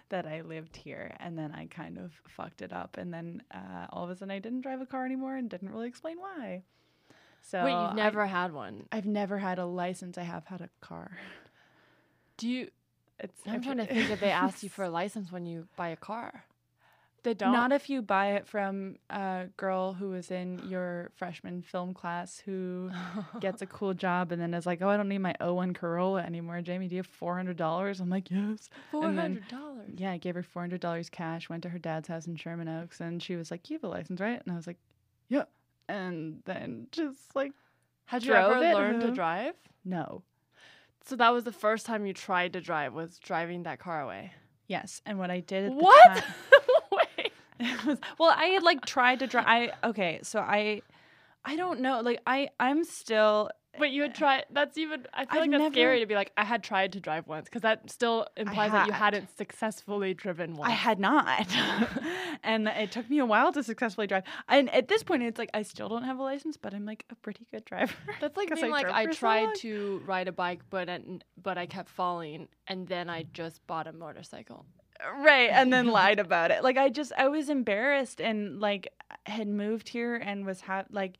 [0.09, 3.87] That I lived here, and then I kind of fucked it up, and then uh,
[3.89, 6.61] all of a sudden I didn't drive a car anymore, and didn't really explain why.
[7.47, 8.87] So Wait, you've never had one.
[8.91, 10.17] I've never had a license.
[10.17, 11.11] I have had a car.
[12.37, 12.69] Do you?
[13.19, 15.89] It's I'm trying to think if they ask you for a license when you buy
[15.89, 16.45] a car.
[17.21, 17.53] They don't.
[17.53, 22.39] Not if you buy it from a girl who was in your freshman film class
[22.39, 22.91] who
[23.39, 26.21] gets a cool job and then is like, "Oh, I don't need my O1 Corolla
[26.21, 27.99] anymore." Jamie, do you have four hundred dollars?
[27.99, 29.91] I'm like, "Yes." four hundred dollars.
[29.95, 31.47] Yeah, I gave her four hundred dollars cash.
[31.47, 33.87] Went to her dad's house in Sherman Oaks, and she was like, "You have a
[33.87, 34.77] license, right?" And I was like,
[35.29, 35.43] "Yeah."
[35.87, 37.51] And then just like,
[38.05, 39.53] Had you ever it learned to drive?
[39.83, 40.23] no.
[41.07, 44.31] So that was the first time you tried to drive was driving that car away.
[44.67, 46.07] Yes, and what I did at the What?
[46.17, 46.23] time-
[46.91, 47.31] Wait.
[47.59, 49.45] It was- well, I had like tried to drive.
[49.47, 50.81] I okay, so I,
[51.45, 52.01] I don't know.
[52.01, 53.49] Like I, I'm still.
[53.77, 54.45] But you had tried.
[54.51, 55.05] That's even.
[55.13, 57.45] I feel I've like that's scary to be like, I had tried to drive once,
[57.45, 59.13] because that still implies that you had.
[59.15, 60.71] hadn't successfully driven once.
[60.71, 61.47] I had not,
[62.43, 64.23] and it took me a while to successfully drive.
[64.47, 67.05] And at this point, it's like I still don't have a license, but I'm like
[67.09, 67.93] a pretty good driver.
[68.21, 71.57] That's like being like I for so tried to ride a bike, but and, but
[71.57, 74.65] I kept falling, and then I just bought a motorcycle.
[75.19, 76.63] right, and then lied about it.
[76.63, 78.89] Like I just I was embarrassed and like
[79.25, 81.17] had moved here and was ha- like,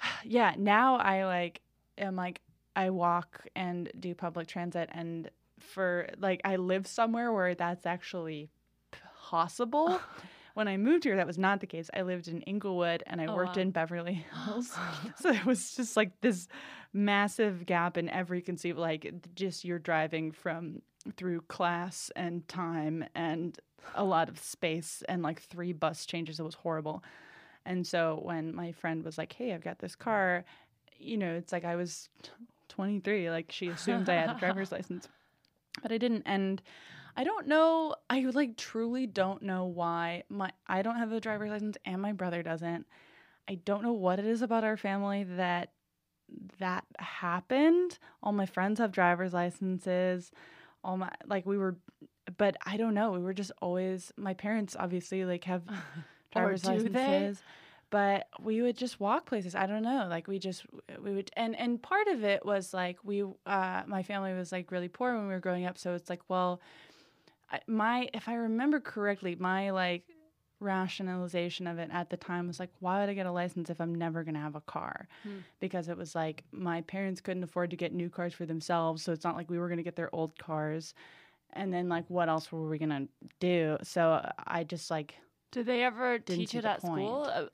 [0.24, 0.54] yeah.
[0.56, 1.60] Now I like
[1.98, 2.40] am like
[2.76, 5.30] I walk and do public transit and
[5.60, 8.50] for like I live somewhere where that's actually
[9.20, 10.00] possible.
[10.54, 11.90] when I moved here, that was not the case.
[11.94, 13.62] I lived in Inglewood and I Oh, worked wow.
[13.62, 14.72] in Beverly Hills.
[15.20, 16.48] so it was just like this
[16.92, 20.82] massive gap in every conceivable, like just you're driving from
[21.16, 23.58] through class and time and
[23.94, 26.40] a lot of space and like three bus changes.
[26.40, 27.02] It was horrible.
[27.66, 30.44] And so when my friend was like, "Hey, I've got this car,"
[30.98, 32.08] you know, it's like I was
[32.68, 33.30] 23.
[33.30, 35.08] Like she assumed I had a driver's license,
[35.82, 36.22] but I didn't.
[36.26, 36.62] And
[37.16, 37.94] I don't know.
[38.10, 42.12] I like truly don't know why my I don't have a driver's license and my
[42.12, 42.86] brother doesn't.
[43.48, 45.72] I don't know what it is about our family that
[46.58, 47.98] that happened.
[48.22, 50.32] All my friends have driver's licenses.
[50.82, 51.76] All my like we were
[52.36, 53.12] but I don't know.
[53.12, 55.62] We were just always my parents obviously like have
[56.40, 56.98] driver's do they?
[56.98, 57.42] licenses.
[57.90, 59.54] But we would just walk places.
[59.54, 60.06] I don't know.
[60.10, 60.66] Like we just
[61.00, 64.72] we would and and part of it was like we uh my family was like
[64.72, 66.60] really poor when we were growing up, so it's like, well,
[67.66, 70.04] my if I remember correctly, my like
[70.60, 73.80] rationalization of it at the time was like, why would I get a license if
[73.80, 75.06] I'm never gonna have a car?
[75.22, 75.38] Hmm.
[75.60, 79.12] Because it was like my parents couldn't afford to get new cars for themselves, so
[79.12, 80.94] it's not like we were gonna get their old cars.
[81.52, 83.06] And then like, what else were we gonna
[83.38, 83.76] do?
[83.82, 85.14] So I just like
[85.54, 87.24] Did they ever Didn't teach it at school?
[87.24, 87.36] point.
[87.36, 87.48] Uh,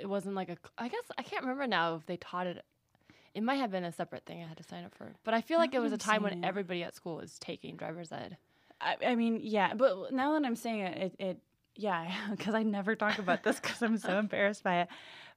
[0.00, 0.56] It wasn't like a.
[0.56, 2.64] cl- I guess I can't remember now if they taught it.
[3.34, 5.40] It might have been a separate thing I had to sign up for, but I
[5.40, 6.46] feel like it was a I'm time when it.
[6.46, 8.36] everybody at school was taking driver's ed.
[8.80, 11.38] I, I mean, yeah, but now that I'm saying it, it, it
[11.76, 14.88] yeah, because I never talk about this because I'm so embarrassed by it.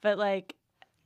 [0.01, 0.55] But like,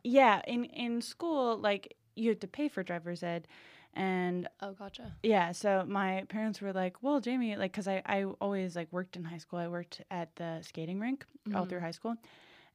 [0.04, 3.48] yeah, in in school, like you had to pay for driver's ed,
[3.94, 5.14] and Oh, gotcha.
[5.24, 9.16] yeah, so my parents were like, "Well, Jamie, like, because I I always like worked
[9.16, 9.60] in high school.
[9.60, 11.70] I worked at the skating rink all Mhm.
[11.70, 12.16] through high school,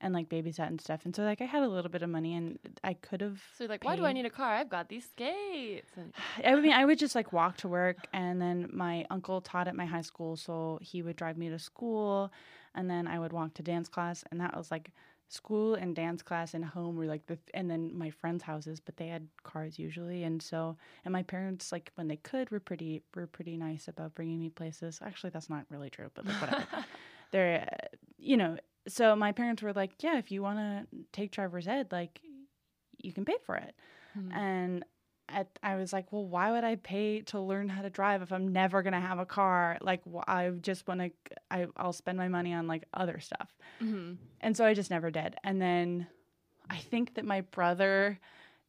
[0.00, 1.04] and like babysat and stuff.
[1.04, 3.42] And so like I had a little bit of money, and I could have.
[3.58, 4.54] So like, why do I need a car?
[4.54, 5.90] I've got these skates.
[5.96, 6.12] And
[6.44, 9.76] I mean, I would just like walk to work, and then my uncle taught at
[9.76, 12.32] my high school, so he would drive me to school,
[12.74, 14.90] and then I would walk to dance class, and that was like
[15.32, 18.96] school and dance class and home were like the, and then my friends' houses, but
[18.96, 23.02] they had cars usually, and so and my parents like when they could were pretty
[23.14, 25.00] were pretty nice about bringing me places.
[25.04, 26.66] Actually, that's not really true, but like whatever.
[27.32, 31.30] They're, uh, you know, so my parents were like, yeah, if you want to take
[31.30, 32.20] driver's ed, like
[32.98, 33.74] you can pay for it.
[34.14, 34.32] Hmm.
[34.32, 34.84] And
[35.32, 38.32] at, I was like, well, why would I pay to learn how to drive if
[38.32, 39.78] I'm never gonna have a car?
[39.80, 41.10] Like, wh- I just want to,
[41.50, 43.54] I I'll spend my money on like other stuff.
[43.80, 44.18] Mhm.
[44.40, 45.36] And so I just never did.
[45.44, 46.06] And then
[46.70, 48.18] I think that my brother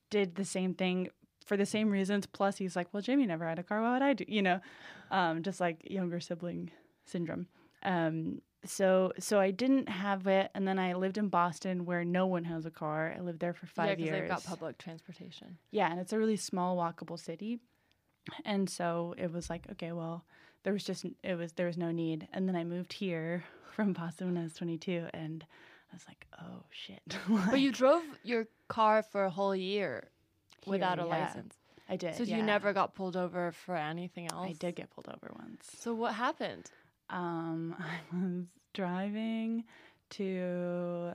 [0.09, 1.09] did the same thing
[1.45, 2.25] for the same reasons.
[2.25, 3.81] Plus, he's like, well, Jamie never had a car.
[3.81, 4.25] Why would I do?
[4.27, 4.59] You know,
[5.11, 6.71] um, just like younger sibling
[7.05, 7.47] syndrome.
[7.83, 12.25] Um, so so I didn't have it, and then I lived in Boston where no
[12.25, 13.13] one has a car.
[13.17, 14.19] I lived there for yeah, five because years.
[14.21, 15.57] they've got public transportation.
[15.71, 17.59] Yeah, and it's a really small walkable city.
[18.45, 20.23] And so it was like, okay, well,
[20.63, 22.27] there was just it was there was no need.
[22.33, 25.45] And then I moved here from Boston when I was 22 and
[25.91, 27.01] I was like, oh shit.
[27.49, 30.09] But you drove your car for a whole year
[30.65, 31.07] without a yeah.
[31.07, 31.55] license.
[31.89, 32.15] I did.
[32.15, 32.37] So yeah.
[32.37, 34.47] you never got pulled over for anything else?
[34.49, 35.69] I did get pulled over once.
[35.79, 36.71] So what happened?
[37.09, 39.65] Um I was driving
[40.11, 41.13] to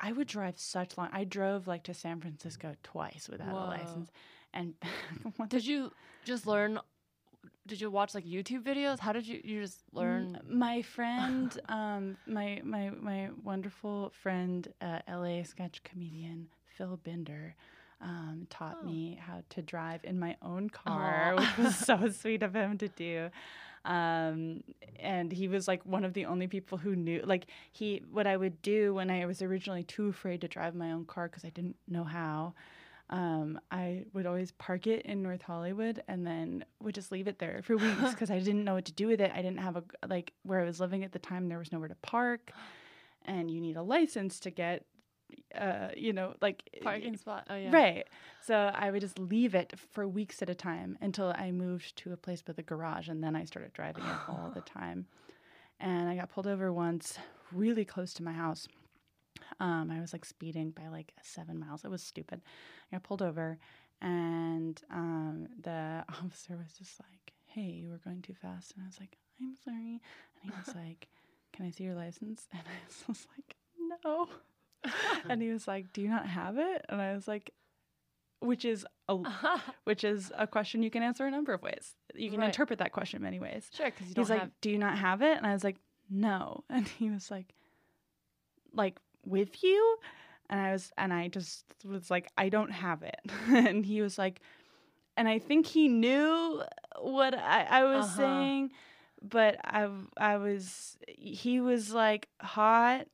[0.00, 1.08] I would drive such long.
[1.12, 3.66] I drove like to San Francisco twice without Whoa.
[3.66, 4.10] a license.
[4.52, 4.74] And
[5.48, 5.92] Did you
[6.24, 6.78] just learn?
[7.66, 8.98] Did you watch like YouTube videos?
[8.98, 10.40] How did you you just learn?
[10.48, 17.54] My friend, um, my my my wonderful friend, uh, LA sketch comedian Phil Binder,
[18.00, 18.86] um, taught Oh.
[18.86, 22.88] me how to drive in my own car, which was so sweet of him to
[22.88, 23.30] do.
[23.84, 24.62] Um,
[25.00, 27.22] and he was like one of the only people who knew.
[27.24, 30.92] Like he, what I would do when I was originally too afraid to drive my
[30.92, 32.54] own car because I didn't know how.
[33.10, 37.38] Um, I would always park it in North Hollywood and then would just leave it
[37.38, 39.30] there for weeks because I didn't know what to do with it.
[39.34, 41.48] I didn't have a like where I was living at the time.
[41.48, 42.52] There was nowhere to park,
[43.24, 44.86] and you need a license to get,
[45.54, 47.46] uh, you know, like Parking spot.
[47.50, 47.70] Oh yeah.
[47.70, 48.06] Right.
[48.40, 52.12] So I would just leave it for weeks at a time until I moved to
[52.12, 55.06] a place with a garage, and then I started driving it all the time.
[55.80, 57.18] And I got pulled over once,
[57.52, 58.68] really close to my house.
[59.60, 61.84] Um, I was like speeding by like seven miles.
[61.84, 62.40] It was stupid.
[62.90, 63.58] I got pulled over,
[64.00, 68.86] and um, the officer was just like, "Hey, you were going too fast," and I
[68.86, 70.00] was like, "I'm sorry,"
[70.42, 71.08] and he was like,
[71.52, 73.56] "Can I see your license?" And I was like,
[74.04, 74.28] "No."
[75.28, 77.50] and he was like, "Do you not have it?" And I was like,
[78.40, 79.16] "Which is a
[79.84, 81.94] which is a question you can answer a number of ways.
[82.14, 82.46] You can Right.
[82.46, 84.50] interpret that question many ways." sure, because you don't He's like, have.
[84.60, 85.76] "Do you not have it?" And I was like,
[86.10, 87.54] "No." And he was like,
[88.72, 89.98] "Like with you?"
[90.50, 94.18] And I was and I just was like, "I don't have it." and he was
[94.18, 94.40] like,
[95.16, 96.62] and I think he knew
[97.00, 98.16] what I, I was Uh-huh.
[98.16, 98.70] saying,
[99.22, 103.06] but I I was he was like hot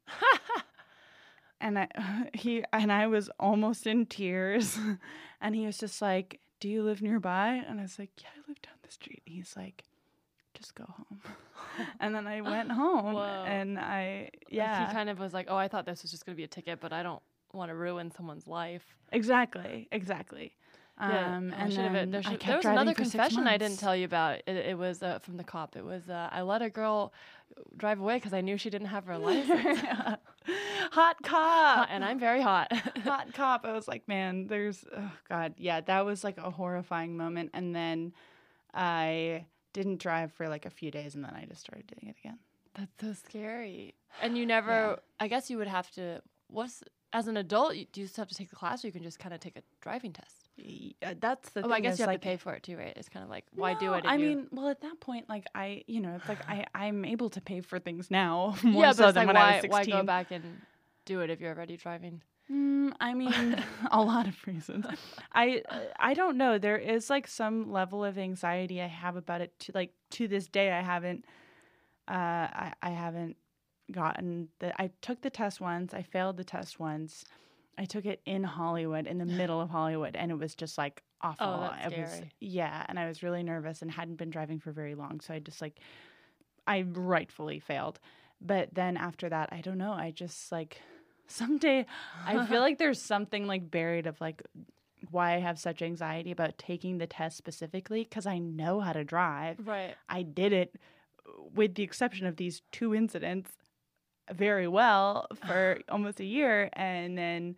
[1.61, 1.88] and I
[2.35, 4.79] he and I was almost in tears
[5.40, 8.49] and he was just like, "Do you live nearby?" And I was like, "Yeah, I
[8.49, 9.85] live down the street." And he's like,
[10.55, 11.21] "Just go home."
[12.01, 13.44] and then I went home Whoa.
[13.47, 16.25] and I Like, yeah, he kind of was like, oh, I thought this was just
[16.25, 18.97] gonna be a ticket, but I don't want to ruin someone's life.
[19.12, 20.55] exactly, exactly.
[21.01, 22.11] Yeah, Um, and should have.
[22.11, 24.40] There, should, there was another confession I didn't tell you about.
[24.47, 25.77] It, it was uh, from the cop.
[25.77, 27.12] It was uh, I let a girl
[27.77, 29.81] drive away because I knew she didn't have her license,
[30.92, 31.88] hot cop.
[31.90, 32.72] and I'm very hot.
[33.04, 33.64] hot cop.
[33.64, 37.50] I was like, man, there's oh god, yeah, that was like a horrifying moment.
[37.54, 38.12] And then
[38.74, 42.16] I didn't drive for like a few days, and then I just started doing it
[42.20, 42.38] again.
[42.74, 43.94] That's so scary.
[44.22, 44.98] And you never.
[45.20, 46.22] I guess you would have to.
[46.48, 46.82] What's
[47.12, 47.76] as an adult?
[47.76, 49.40] You, do you still have to take the class, or you can just kind of
[49.40, 50.47] take a driving test?
[50.59, 51.73] Y- uh, that's the Oh, thing.
[51.73, 52.92] I guess you have like, to pay for it too, right?
[52.97, 54.05] It's kind of like why do it?
[54.07, 57.05] I you- mean, well, at that point, like I, you know, it's like I, I'm
[57.05, 59.53] able to pay for things now more yeah, so but than like when why I
[59.55, 59.71] was 16.
[59.94, 60.66] why go back and
[61.05, 62.23] do it if you're already driving?
[62.51, 64.87] Mm, I mean, a lot of reasons.
[65.33, 65.62] I
[66.01, 66.59] I don't know.
[66.59, 69.59] There is like some level of anxiety I have about it.
[69.61, 71.25] To like to this day, I haven't.
[72.09, 73.37] Uh, I I haven't
[73.92, 74.73] gotten the.
[74.81, 75.92] I took the test once.
[75.94, 77.25] I failed the test once.
[77.79, 81.03] I took it in Hollywood, in the middle of Hollywood, and it was just like
[81.23, 81.47] awful.
[81.47, 82.33] Oh, that's I was scary.
[82.41, 85.38] yeah, and I was really nervous and hadn't been driving for very long, so I
[85.38, 85.79] just like
[86.67, 87.99] I rightfully failed.
[88.41, 89.93] But then after that, I don't know.
[89.93, 90.81] I just like
[91.27, 91.87] someday
[92.27, 94.43] I feel like there's something like buried of like
[95.11, 99.05] why I have such anxiety about taking the test specifically because I know how to
[99.05, 99.67] drive.
[99.67, 99.95] Right.
[100.09, 100.75] I did it
[101.27, 103.53] uh, with the exception of these two incidents
[104.35, 107.57] very well for almost a year and then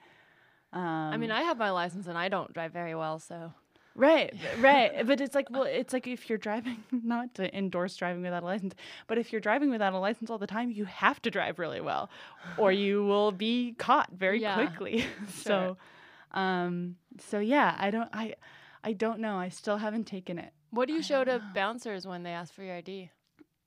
[0.72, 3.52] um I mean, I have my license and I don't drive very well, so
[3.96, 5.04] Right, right.
[5.04, 8.46] But it's like, well, it's like if you're driving, not to endorse driving without a
[8.46, 8.74] license,
[9.08, 11.80] but if you're driving without a license all the time, you have to drive really
[11.80, 12.08] well,
[12.56, 15.04] or you will be caught very Yeah, quickly.
[15.34, 15.76] so,
[16.32, 18.34] um, so yeah, I don't, I,
[18.84, 19.36] I don't know.
[19.36, 20.52] I still haven't taken it.
[20.70, 21.44] what do you I show to know.
[21.52, 23.10] bouncers when they ask for your ID?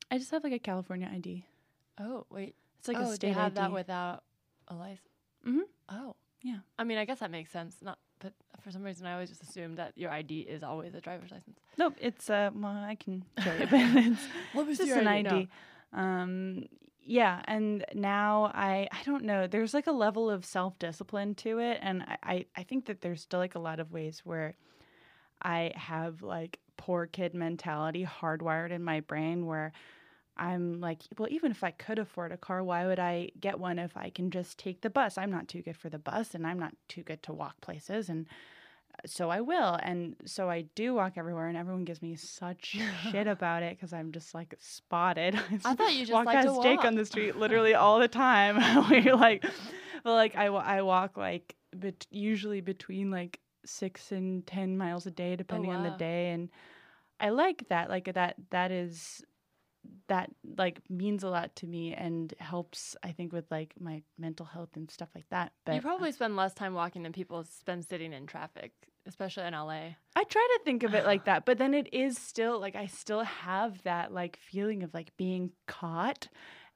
[0.10, 1.46] I just have like a California ID.
[2.00, 2.56] Oh, wait.
[2.84, 3.56] It's like oh, a they state have ID.
[3.56, 4.24] that without
[4.68, 5.08] a license.
[5.48, 5.62] Mm-hmm.
[5.88, 6.58] Oh, Yeah.
[6.78, 7.78] I mean, I guess that makes sense.
[7.82, 11.00] Not, but for some reason, I always just assumed that your ID is always a
[11.00, 11.58] driver's license.
[11.78, 13.96] Nope, it's uh, well, I can show you, but it's
[14.54, 15.48] me it's just an ID.
[15.94, 16.66] Um,
[17.06, 19.48] yeah, and now I I don't know.
[19.48, 23.00] There's like a level of self discipline to it, and I, I I think that
[23.00, 24.56] there's still like a lot of ways where
[25.42, 29.72] I have like poor kid mentality hardwired in my brain where
[30.36, 33.78] I'm like, well, even if I could afford a car, why would I get one
[33.78, 35.18] if I can just take the bus?
[35.18, 38.10] I'm not too good for the bus, and I'm not too good to walk places,
[38.10, 38.26] and
[38.96, 39.78] uh, so I will.
[39.84, 42.78] And so I do walk everywhere, and everyone gives me such
[43.12, 45.36] shit about it because I'm just like spotted.
[45.66, 48.58] I thought you just walk like past Jake on the street literally all the time.
[48.90, 49.46] We're like,
[50.04, 55.12] well, like I, I walk like bet- usually between like six and ten miles a
[55.12, 56.50] day, depending on the day, and
[57.20, 57.90] I like that.
[57.90, 59.24] Like that, that is
[60.08, 64.46] that like means a lot to me and helps I think with like my mental
[64.46, 65.54] health and stuff like that.
[65.66, 68.72] But you probably spend less time walking than people spend sitting in traffic,
[69.06, 69.96] especially in LA.
[70.16, 72.88] I try to think of it like that, but then it is still like I
[72.88, 76.28] still have that like feeling of like being caught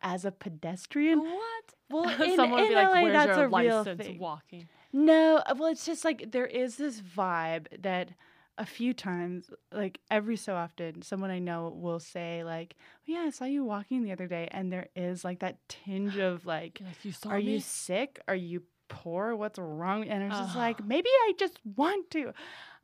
[0.02, 1.20] as a pedestrian.
[1.20, 1.74] What?
[1.89, 4.20] Well, in, Someone would in be like, LA, "Where's that's your a real thing.
[4.20, 8.10] walking?" No, well, it's just like there is this vibe that
[8.58, 13.20] a few times, like every so often, someone I know will say like, "Oh, "Yeah,
[13.20, 16.80] I saw you walking the other day," and there is like that tinge of like,
[16.84, 17.54] like, you "Are me?
[17.54, 18.20] you sick?
[18.28, 19.36] Are you poor?
[19.36, 22.34] What's wrong?" And it's just like, maybe I just want to.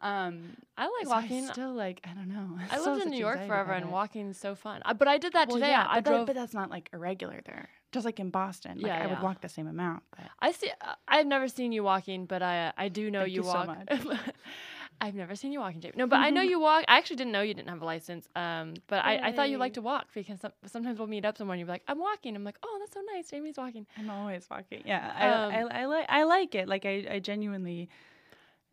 [0.02, 1.46] Um, I like so I walking.
[1.48, 2.58] still like I don't know.
[2.72, 4.82] I lived in New York forever, and walking's so fun.
[4.86, 5.70] I, but I did that Well, today.
[5.70, 6.26] yeah, I but, that- drove.
[6.28, 7.70] but that's not like irregular there.
[7.94, 10.02] Just like in Boston, like Yeah, I would walk the same amount.
[10.12, 10.72] But I see.
[10.82, 13.54] uh, I've never seen you walking, but I I do know Thank you you so
[13.54, 13.68] walk.
[13.68, 14.20] much.
[15.04, 15.98] I've never seen you walking, Jake.
[15.98, 16.86] No, but I know you walk.
[16.88, 18.26] I actually didn't know you didn't have a license.
[18.38, 21.38] Um, but I, I thought you liked to walk because some, sometimes we'll meet up
[21.38, 22.38] somewhere and you'll be like, I'm walking.
[22.38, 23.30] I'm like, oh, that's so nice.
[23.30, 23.86] Jamie's walking.
[23.98, 24.84] I'm always walking.
[24.86, 26.70] Yeah, I, Um, I, I like I like it.
[26.70, 27.90] Like I, I genuinely,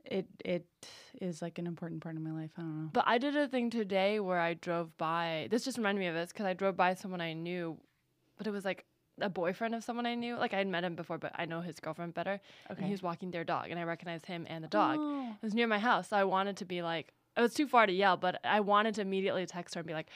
[0.04, 0.66] it it
[1.20, 2.52] is like an important part of my life.
[2.56, 2.90] I don't know.
[2.92, 5.48] But I did a thing today where I drove by.
[5.50, 7.76] This just reminded me of this because I drove by someone I knew,
[8.38, 8.84] but it was like
[9.22, 10.36] a boyfriend of someone I knew.
[10.36, 12.40] Like I had met him before, but I know his girlfriend better.
[12.68, 14.96] And he was walking their dog, and I recognized him and the dog.
[15.00, 15.30] Oh.
[15.30, 17.86] It was near my house, so I wanted to be like, it was too far
[17.86, 20.08] to yell, but I wanted to immediately text her and be like,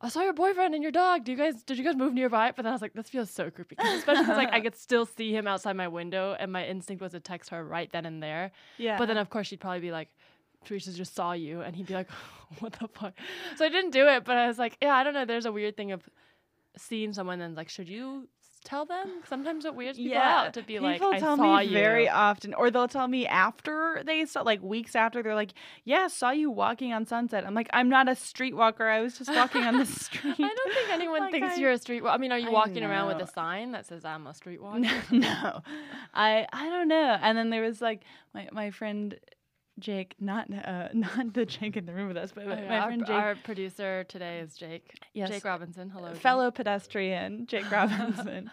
[0.00, 1.24] I saw your boyfriend and your dog.
[1.24, 2.52] Do you guys did you guys move nearby?
[2.54, 3.76] But then I was like, this feels so creepy.
[3.78, 7.20] especially like I could still see him outside my window, and my instinct was to
[7.20, 8.52] text her right then and there.
[8.76, 8.98] Yeah.
[8.98, 10.08] But then of course she'd probably be like,
[10.64, 12.10] Teresa just saw you, and he'd be like,
[12.58, 13.14] what the fuck?
[13.56, 15.24] So I didn't do it, but I was like, yeah, I don't know.
[15.24, 16.02] There's a weird thing of
[16.76, 18.28] seeing someone and like, should you
[18.64, 19.20] tell them?
[19.28, 21.70] Sometimes it weirds people out to be like, people I tell saw me you.
[21.72, 25.52] very often, or they'll tell me after they saw, like weeks after, they're like,
[25.84, 28.90] "Yeah, saw you walking on Sunset." I'm like, "I'm not a streetwalker.
[28.90, 31.72] I was just walking on the street." I don't think anyone Like, thinks I- you're
[31.72, 32.02] a street.
[32.06, 34.80] I mean, are you I walking around with a sign that says "I'm a streetwalker"?
[35.12, 35.60] no, no.
[36.14, 37.18] I I don't know.
[37.20, 38.00] And then there was like
[38.32, 39.14] my my friend
[39.78, 42.86] Jake, not uh, not the Jake in the room with us, but Oh, my our,
[42.86, 44.92] friend Jake, our producer today is Jake.
[45.14, 45.28] Yes.
[45.30, 45.90] Jake Robinson.
[45.90, 46.12] Hello.
[46.12, 46.22] Jake.
[46.22, 48.50] fellow pedestrian Jake Robinson.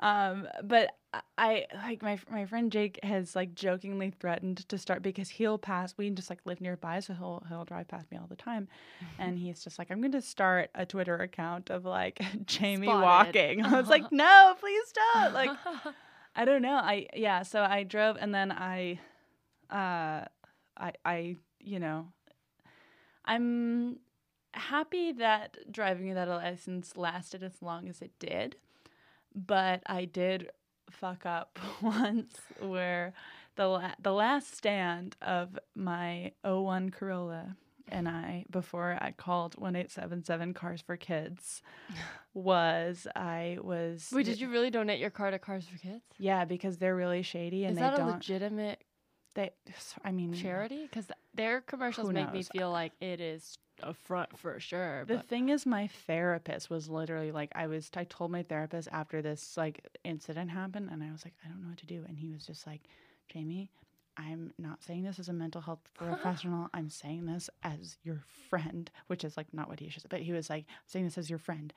[0.00, 0.90] um, but
[1.36, 5.92] I like my my friend Jake has like jokingly threatened to start because he'll pass.
[5.96, 8.68] We just like live nearby, so he'll he'll drive past me all the time,
[9.18, 13.02] and he's just like, I'm going to start a Twitter account of like Jamie Spotted.
[13.02, 13.64] walking.
[13.64, 15.34] I was like, no, please don't.
[15.34, 15.50] Like,
[16.36, 16.74] I don't know.
[16.76, 17.42] I yeah.
[17.42, 19.00] So I drove, and then I,
[19.68, 20.26] uh,
[20.76, 22.08] I I you know,
[23.24, 23.98] I'm
[24.54, 28.56] happy that driving without a license lasted as long as it did,
[29.34, 30.50] but I did
[30.90, 33.12] fuck up once where
[33.56, 37.56] the la- the last stand of my 01 Corolla
[37.88, 41.62] and I before I called 1877 Cars for Kids
[42.34, 46.02] was I was Wait, did you really donate your car to Cars for Kids?
[46.18, 48.82] yeah because they're really shady and is they that a don't legitimate
[49.40, 49.74] they
[50.04, 50.82] I mean charity?
[50.82, 55.04] Because their commercials make me feel like it is a front for sure.
[55.06, 58.88] The but thing is, my therapist was literally like, I was, I told my therapist
[58.92, 62.04] after this like incident happened, and I was like, I don't know what to do,
[62.08, 62.82] and he was just like,
[63.28, 63.70] Jamie,
[64.16, 66.68] I'm not saying this as a mental health professional.
[66.74, 70.04] I'm saying this as your friend, which is like not what he should.
[70.08, 71.72] But he was like saying this as your friend.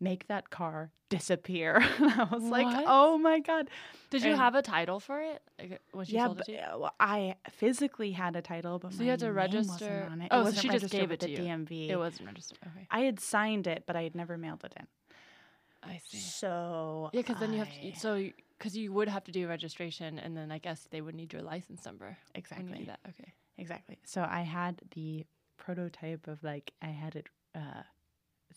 [0.00, 1.76] Make that car disappear.
[1.98, 3.70] and I was like, oh my god.
[4.10, 6.52] did you have a title for it like, when she yeah, sold it but to
[6.52, 6.58] you?
[6.58, 10.28] uh, well, I physically had a title, but So you had to register- on it.
[10.30, 11.38] Oh, it so wasn't she just gave it to the you.
[11.38, 11.88] DMV.
[11.90, 12.58] It wasn't registered.
[12.66, 14.86] Okay, I had signed it, but I had never mailed it in.
[15.82, 16.18] I see.
[16.18, 17.98] So Yeah, because then you have to.
[17.98, 18.28] So
[18.58, 21.42] because you would have to do registration, and then I guess they would need your
[21.42, 23.00] license number exactly that.
[23.08, 23.32] Okay.
[23.58, 23.98] exactly.
[24.04, 25.24] So I had the
[25.58, 27.82] prototype of like I had it uh,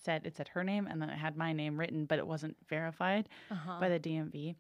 [0.04, 2.56] said it said her name and then it had my name written, but it wasn't
[2.68, 3.80] verified Uh-huh.
[3.80, 4.56] by the DMV.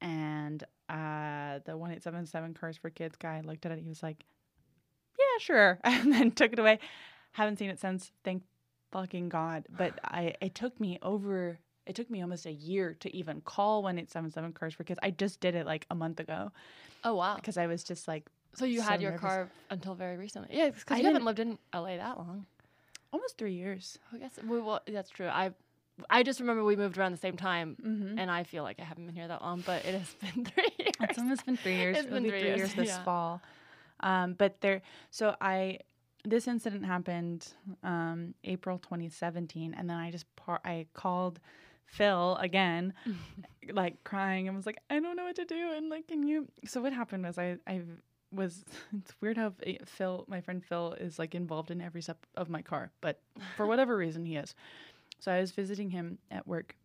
[0.00, 3.78] And uh, the one eight seven seven Cars for Kids guy looked at it.
[3.80, 4.24] He was like,
[5.18, 6.78] "Yeah, sure," and then took it away.
[7.32, 8.10] Haven't seen it since.
[8.24, 8.42] Thank
[8.92, 9.66] fucking god.
[9.76, 11.58] But I it took me over.
[11.86, 14.84] It took me almost a year to even call one eight seven seven Cars for
[14.84, 14.98] Kids.
[15.02, 16.50] I just did it like a month ago
[17.04, 17.36] oh wow.
[17.36, 19.20] because I was just like So you had your nervous.
[19.26, 20.56] car until very recently.
[20.56, 22.46] Yeah, because you haven't lived in LA that long.
[23.12, 23.98] Almost three years.
[24.12, 25.28] I guess we, well, that's true.
[25.28, 25.52] I
[26.08, 28.18] I just remember we moved around the same time, Mm-hmm.
[28.18, 30.68] and I feel like I haven't been here that long, but it has been three
[30.78, 30.92] years.
[31.00, 31.96] It's almost been three years.
[31.98, 33.04] It's It'll been be three three years, years, this yeah.
[33.04, 33.42] fall.
[34.00, 34.80] Um, but there,
[35.10, 35.80] so I,
[36.24, 37.48] this incident happened
[37.82, 41.38] um, April 2017, and then I just par- I called
[41.84, 42.94] Phil again,
[43.72, 46.48] like crying, and was like, I don't know what to do, and like, can you?
[46.64, 47.82] So what happened was I I
[48.32, 48.64] was
[48.96, 49.52] it's weird how
[49.84, 53.20] Phil, my friend Phil, is like involved in every step of my car, but
[53.56, 54.54] for whatever reason he is.
[55.18, 56.76] So I was visiting him at work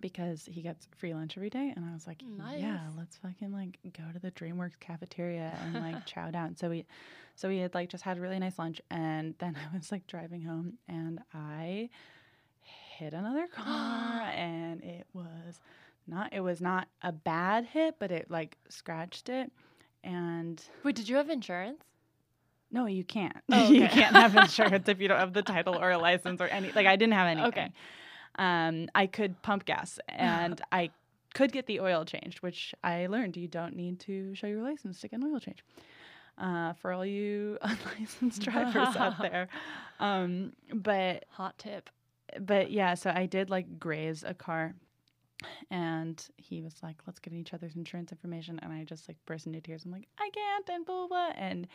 [0.00, 2.22] because he gets free lunch every day, and I was like,
[2.60, 6.56] yeah, let's fucking like go to the DreamWorks cafeteria and like chow down.
[6.56, 6.86] So we,
[7.34, 10.06] so we had like just had a really nice lunch, and then I was like
[10.06, 11.90] driving home, and I
[12.98, 15.60] hit another car, and it was
[16.06, 19.52] not it was not a bad hit, but it like scratched it,
[20.04, 21.82] and Wait, did you have insurance?
[22.70, 23.36] no, you can't.
[23.50, 26.46] Oh, you can't have insurance if you don't have the title or a license or
[26.48, 26.70] any.
[26.72, 27.48] Like I didn't have anything.
[27.48, 27.72] Okay.
[28.38, 30.90] Um, I could pump gas and I
[31.34, 35.00] could get the oil changed, which I learned you don't need to show your license
[35.00, 35.64] to get an oil change.
[36.36, 39.48] Uh, for all you unlicensed drivers out there,
[39.98, 41.90] um, but Hot tip.
[42.38, 44.74] but yeah, so I did like graze a car
[45.70, 48.58] and he was like, let's get each other's insurance information.
[48.62, 49.84] And I just like burst into tears.
[49.84, 51.32] I'm like, I can't, and blah, blah, blah.
[51.36, 51.68] And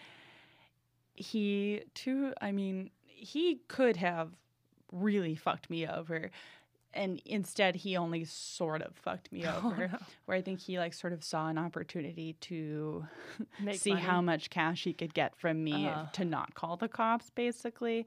[1.16, 4.32] he, too, I mean, he could have
[4.92, 6.32] really fucked me over.
[6.96, 9.88] And instead, he only sort of fucked me Oh, over.
[9.88, 9.98] no.
[10.26, 13.06] Where I think he like sort of saw an opportunity to
[13.74, 14.02] see money.
[14.02, 16.06] how much cash he could get from me Uh-huh.
[16.14, 18.06] to not call the cops, basically.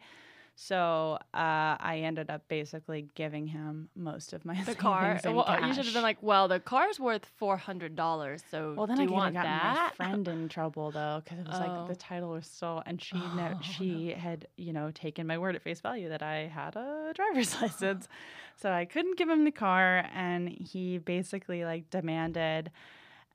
[0.59, 5.20] So uh, I ended up basically giving him most of my the car.
[5.22, 8.42] Well, uh, you should have been like, well, the car's worth four hundred dollars.
[8.50, 9.92] So Well, then do I you want gotten that?
[9.98, 11.86] my friend in trouble though, because it was like Oh.
[11.86, 15.57] the title was so, and she ne- Oh, she had you know taken my word
[15.57, 18.09] at face value that I had a driver's license,
[18.57, 22.70] so I couldn't give him the car, and he basically like demanded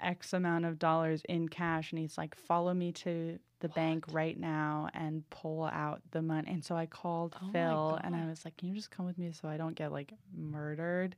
[0.01, 4.37] X amount of dollars in cash, and he's like, "Follow me to the bank right
[4.39, 8.43] now and pull out the money." And so I called Oh Phil, and I was
[8.45, 11.15] like, "Can you just come with me so I don't get like murdered?"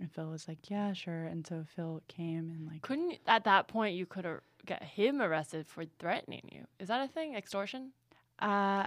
[0.00, 3.68] And Phil was like, "Yeah, sure." And so Phil came and like Couldn't at that
[3.68, 6.66] point you could ar- get him arrested for threatening you?
[6.80, 7.34] Is that a thing?
[7.34, 7.92] Extortion?
[8.40, 8.86] Uh,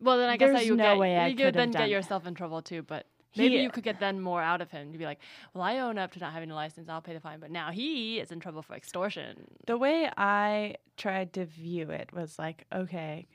[0.00, 1.88] Well, then I guess that There's you no get way I you could then get
[1.90, 2.82] yourself in trouble too.
[2.82, 3.06] But
[3.36, 4.90] Maybe He- you could get then more out of him.
[4.90, 5.20] You'd be like,
[5.54, 6.88] well, I own up to not having a license.
[6.88, 7.40] I'll pay the fine.
[7.40, 9.46] But now he is in trouble for extortion.
[9.66, 13.28] the way I tried to view it was like, okay,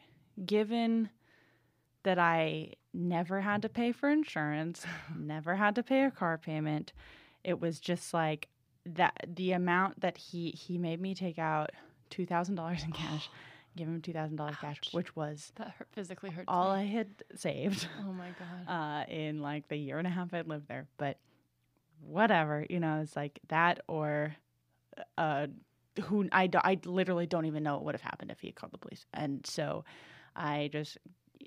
[0.46, 1.10] given
[2.04, 4.86] that I never had to pay for insurance,
[5.18, 6.94] never had to pay a car payment,
[7.44, 8.50] it was just like
[8.86, 11.72] that the amount that he he made me take out
[12.10, 13.30] two thousand dollars in cash,
[13.76, 16.82] give him two thousand dollars cash, which was That hurt, physically hurts all me.
[16.82, 17.88] I had saved.
[18.08, 18.30] oh my
[18.68, 19.06] God.
[19.08, 20.88] uh, in like the year and a half I'd lived there.
[20.98, 21.18] But
[22.02, 24.36] whatever, you know, it's like that or
[25.18, 25.48] uh,
[26.04, 28.56] who I, do- I literally don't even know what would have happened if he had
[28.56, 29.06] called the police.
[29.14, 29.86] And so
[30.36, 30.98] I just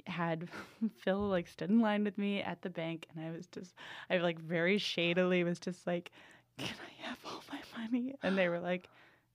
[0.06, 0.48] had
[1.00, 3.74] Phil like stood in line with me at the bank and I was just,
[4.10, 6.10] I like very shadily was just like,
[6.56, 8.14] can I have all my money?
[8.22, 8.88] And they were like,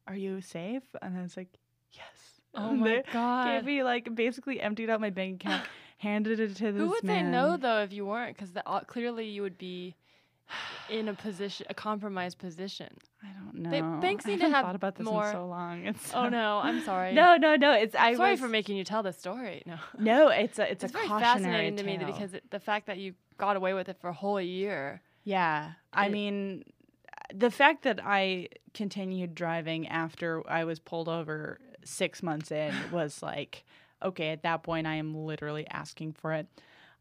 [0.08, 0.84] are you safe?
[1.02, 1.50] And I was like,
[1.94, 2.33] yes.
[2.56, 3.46] Oh my they God.
[3.56, 5.64] Gave me like basically emptied out my bank account,
[5.98, 7.26] handed it to this Who would man.
[7.26, 8.36] say no though if you weren't?
[8.38, 9.96] Because uh, clearly you would be
[10.90, 12.90] in a position, a compromised position.
[13.24, 13.70] I don't know.
[13.72, 15.86] They- banks need to haven't thought about this more- so long.
[15.88, 17.14] It's Oh no, I'm sorry.
[17.14, 17.72] No, no, no.
[17.74, 19.64] It's I sorry was, for making you tell this story.
[19.66, 21.34] No, No, it's a it's, it's a very cautionary
[21.72, 24.10] fascinating to me that because it, the fact that you got away with it for
[24.10, 25.02] a whole year.
[25.24, 26.64] yeah, I mean,
[27.12, 32.74] uh, the fact that I continued driving after I was pulled over six months in
[32.92, 33.64] was like,
[34.02, 36.48] okay, at that point I am literally asking for it.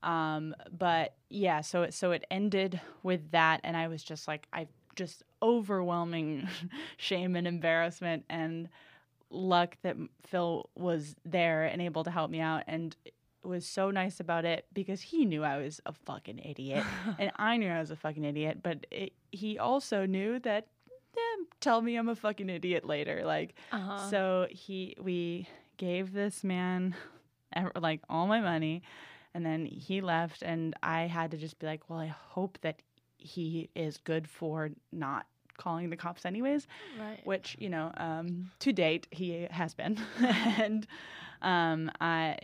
[0.03, 4.47] Um, but yeah, so it, so it ended with that, and I was just like,
[4.53, 4.67] I
[4.97, 6.49] just overwhelming
[6.97, 8.69] shame and embarrassment and
[9.31, 12.95] luck that Phil was there and able to help me out and
[13.43, 16.85] was so nice about it because he knew I was a fucking idiot
[17.19, 20.67] and I knew I was a fucking idiot, but it, he also knew that
[21.17, 23.23] eh, tell me I'm a fucking idiot later.
[23.25, 24.11] Like, Uh-huh.
[24.11, 25.47] so he we
[25.77, 26.95] gave this man
[27.77, 28.83] like all my money
[29.35, 32.83] and then he left and I had to just be like, well, I hope that
[33.19, 35.27] he is good for not
[35.59, 36.67] calling the cops anyways
[36.99, 37.21] right.
[37.25, 39.97] which you know um, to date he has been
[40.59, 40.87] and
[41.43, 42.37] um, I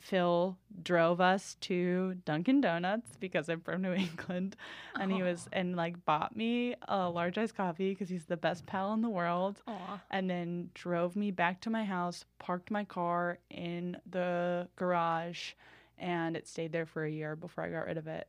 [0.00, 4.56] Phil drove us to Dunkin' Donuts because I'm from New England
[4.98, 8.66] and he was and like bought me a large iced coffee because he's the best
[8.66, 10.00] pal in the world Aw.
[10.10, 15.52] and then drove me back to my house parked my car in the garage
[15.98, 18.28] and it stayed there for a year before I got rid of it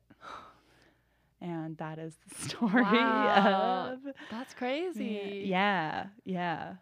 [1.41, 3.91] and that is the story Wow.
[3.93, 5.43] of That's crazy.
[5.45, 6.75] yeah, yeah.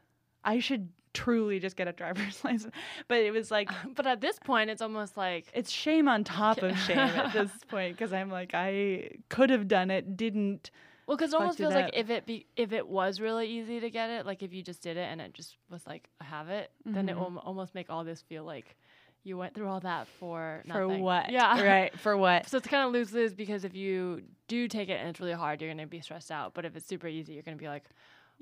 [0.43, 2.73] I should truly just get a driver's license.
[3.07, 6.61] But it was like But at this point, it's almost like it's shame on top
[6.61, 10.69] of shame at this point because I'm like I could have done it, didn't.
[11.07, 13.89] well, because it almost feels like if it be if it was really easy to
[13.89, 16.49] get it, like if you just did it and it just was like I have
[16.49, 17.35] it, then it mm-hmm.
[17.35, 18.75] will almost make all this feel like
[19.23, 21.01] you went through all that for For nothing.
[21.01, 21.31] what?
[21.31, 21.61] Yeah.
[21.61, 21.99] Right.
[21.99, 22.47] For what?
[22.47, 25.33] So it's kind of lose lose because if you do take it and it's really
[25.33, 26.53] hard, you're gonna be stressed out.
[26.53, 27.83] But if it's super easy, you're gonna be like,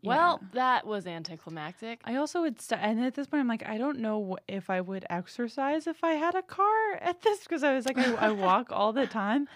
[0.04, 2.02] well, that was anticlimactic.
[2.06, 4.70] I also would st- and at this point I'm like I don't know wh- if
[4.70, 8.14] I would exercise if I had a car at this because I was like I,
[8.16, 9.48] I walk all the time,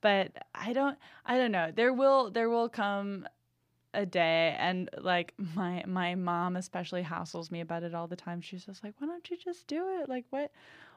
[0.00, 1.70] but I don't I don't know.
[1.74, 3.26] There will there will come
[3.94, 8.40] a day and like my my mom especially hassles me about it all the time.
[8.40, 10.08] She's just like, why don't you just do it?
[10.08, 10.52] Like what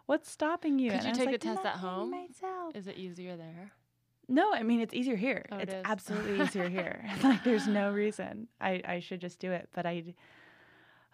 [0.05, 0.91] what's stopping you?
[0.91, 2.11] Could And you take the like, test at home?
[2.11, 2.75] Myself.
[2.75, 3.71] Is it easier there?
[4.31, 5.43] No, I mean it's easier here.
[5.51, 5.81] Oh, it's is.
[5.85, 7.03] absolutely easier here.
[7.23, 10.13] like there's no reason I I should just do it, but I.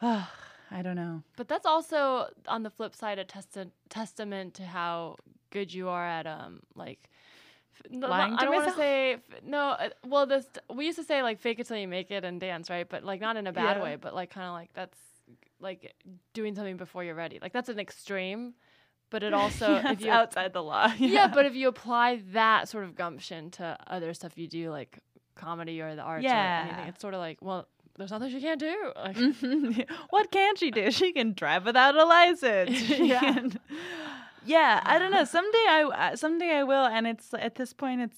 [0.01, 1.24] I don't know.
[1.38, 5.16] But that's also on the flip side a testi- testament to how
[5.51, 7.09] good you are at um like
[7.89, 9.70] no, Lying to I don't want to say no.
[9.70, 12.39] uh, Well, this we used to say like fake it till you make it and
[12.39, 12.88] dance, right?
[12.88, 13.84] But like not in a bad Yeah.
[13.84, 14.97] way, but like kind of like that's
[15.59, 15.93] like
[16.34, 17.39] doing something before you're ready.
[17.41, 18.53] Like that's an extreme,
[19.10, 20.91] but it also Yeah, if you outside the law.
[20.99, 21.28] yeah.
[21.34, 24.99] but if you apply that sort of gumption to other stuff you do, like
[25.36, 26.88] comedy or the arts or anything, Yeah.
[26.88, 28.91] it's sort of like well, there's nothing she can't do.
[28.95, 29.89] Like, Mhm.
[30.10, 30.91] what can she do?
[30.91, 32.89] She can drive without a license.
[32.89, 33.20] Yeah.
[33.20, 33.60] can-
[34.45, 34.82] yeah.
[34.84, 35.24] I don't know.
[35.24, 38.18] Someday I uh, someday I will, and it's at this point it's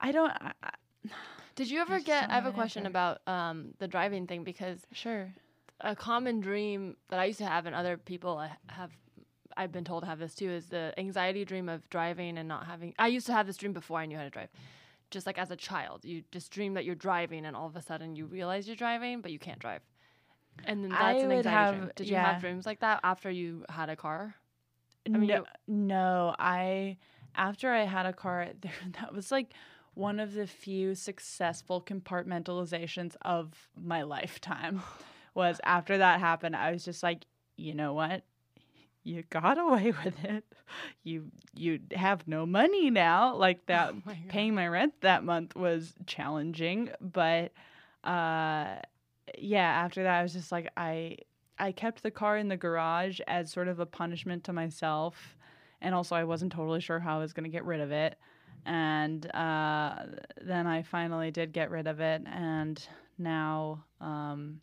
[0.00, 0.30] I don't.
[0.30, 0.70] I, I,
[1.54, 2.22] Did you ever get?
[2.22, 2.90] don't I have have a question answer.
[2.90, 5.32] about um, the driving thing because sure.
[5.80, 8.38] a common dream that I used to have, and other people
[8.68, 8.90] have,
[9.56, 12.66] I've been told to have this too, is the anxiety dream of driving and not
[12.66, 12.94] having.
[12.98, 14.48] I used to have this dream before I knew how to drive.
[15.10, 17.82] Just like as a child, you just dream that you're driving, and all of a
[17.82, 19.82] sudden you realize you're driving, but you can't drive.
[20.64, 21.82] And then that's I an would anxiety dream.
[21.86, 24.34] have- Did you have dreams like that after you had a car?
[25.06, 26.34] I mean, no, you- no.
[26.38, 26.96] I
[27.36, 29.52] after I had a car, there, that was like
[29.94, 34.82] one of the few successful compartmentalizations of my lifetime.
[35.34, 37.26] Was after that happened, I was just like,
[37.58, 38.22] you know what?
[39.06, 40.44] You got away with it.
[41.04, 43.34] You you have no money now.
[43.36, 47.52] Like that Oh my paying my rent that month was challenging, but
[48.04, 48.76] uh
[49.38, 51.18] yeah, after that I was just like I
[51.58, 55.36] I kept the car in the garage as sort of a punishment to myself
[55.80, 58.18] and also I wasn't totally sure how I was going to get rid of it.
[58.64, 59.94] And uh
[60.42, 62.84] then I finally did get rid of it and
[63.18, 64.60] now um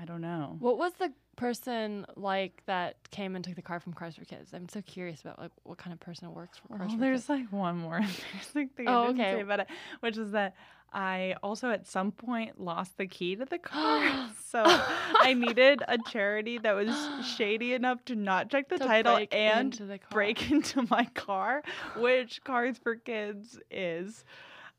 [0.00, 0.56] I don't know.
[0.60, 4.52] What was the person like that came and took the car from Cars for Kids?
[4.52, 7.20] I'm so curious about like what kind of person works for Cars Well, for there's
[7.26, 7.28] Kids.
[7.30, 9.32] like one more embarrassing thing Oh, I didn't okay.
[9.36, 9.66] say about it,
[10.00, 10.54] which is that
[10.92, 14.28] I also at some point lost the key to the car.
[14.44, 16.90] so I needed a charity that was
[17.36, 21.04] shady enough to not check the To title break and into the break into my
[21.14, 21.62] car,
[21.96, 24.24] which Cars for Kids is.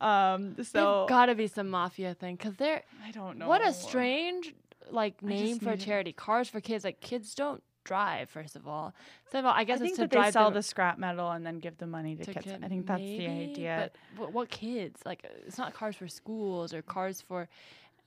[0.01, 3.47] Um, so got to be some mafia thing because they're I don't know.
[3.47, 4.53] what a strange
[4.94, 6.14] like name for a charity.
[6.14, 6.84] Cars for Kids.
[6.84, 8.30] Like kids don't drive.
[8.30, 8.94] First of all,
[9.26, 10.98] second of all, I I guess think it's to that they drive sell the, scrap
[11.00, 12.46] metal and then give the money to, to kids.
[12.46, 13.92] kid- I think that's the idea.
[14.16, 15.02] But what, what kids?
[15.06, 17.48] Like, it's not cars for schools or cars for,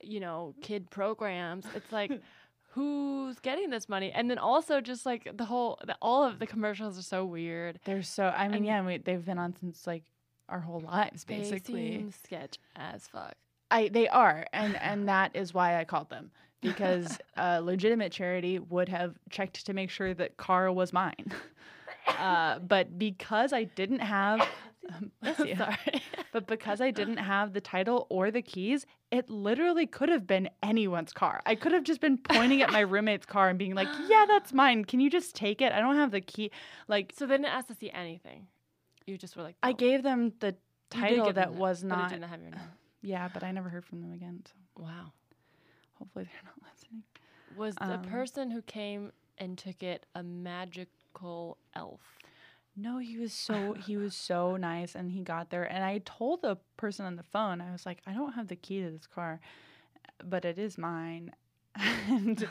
[0.01, 1.65] you know, kid programs.
[1.75, 2.11] It's like,
[2.71, 4.11] who's getting this money?
[4.11, 7.79] And then also just like the whole, the, all of the commercials are so weird.
[7.85, 8.25] They're so.
[8.27, 10.03] I mean, And- yeah, we, they've been on since like
[10.49, 12.05] our whole lives, basically.
[12.23, 13.33] sketch as fuck.
[13.71, 16.29] I they are, and and that is why I called them
[16.61, 21.31] because a legitimate charity would have checked to make sure that car was mine.
[22.07, 24.39] Uh, but because I didn't have,
[24.95, 25.11] um.
[25.35, 26.03] Sorry.
[26.31, 30.49] but because I didn't have the title or the keys, it literally could have been
[30.61, 31.41] anyone's car.
[31.47, 34.53] I could have just been pointing at my roommate's car and being like, "Yeah, that's
[34.53, 34.85] mine.
[34.85, 35.73] Can you just take it?
[35.73, 36.51] I don't have the key."
[36.87, 38.47] Like so they didn't ask to see anything.
[39.07, 40.55] You just were like, I gave them the
[40.91, 42.11] title give them that was but not.
[42.11, 42.59] It didn't have your name.
[43.01, 44.43] Yeah, but I never heard from them again.
[44.45, 45.11] So Wow.
[46.05, 47.03] Hopefully they're not listening.
[47.55, 52.01] Was the Um, person who came and took it a magical elf?
[52.77, 56.41] No, he was so he was so nice and he got there and I told
[56.41, 59.07] the person on the phone, I was like, I don't have the key to this
[59.07, 59.39] car,
[60.23, 61.31] but it is mine.
[61.75, 62.47] and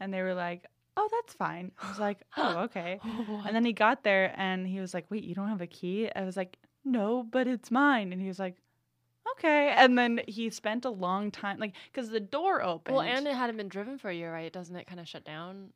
[0.00, 0.66] and they were like,
[0.98, 1.72] Oh, that's fine.
[1.82, 3.00] I was like, Oh, okay.
[3.46, 6.10] And then he got there and he was like, Wait, you don't have a key?
[6.16, 8.12] I was like, No, but it's mine.
[8.12, 8.56] And he was like,
[9.32, 9.74] Okay.
[9.76, 12.96] And then he spent a long time like because the door opened.
[12.96, 14.52] Well, and it hadn't been driven for a year, right?
[14.52, 15.70] Doesn't it kind of shut down,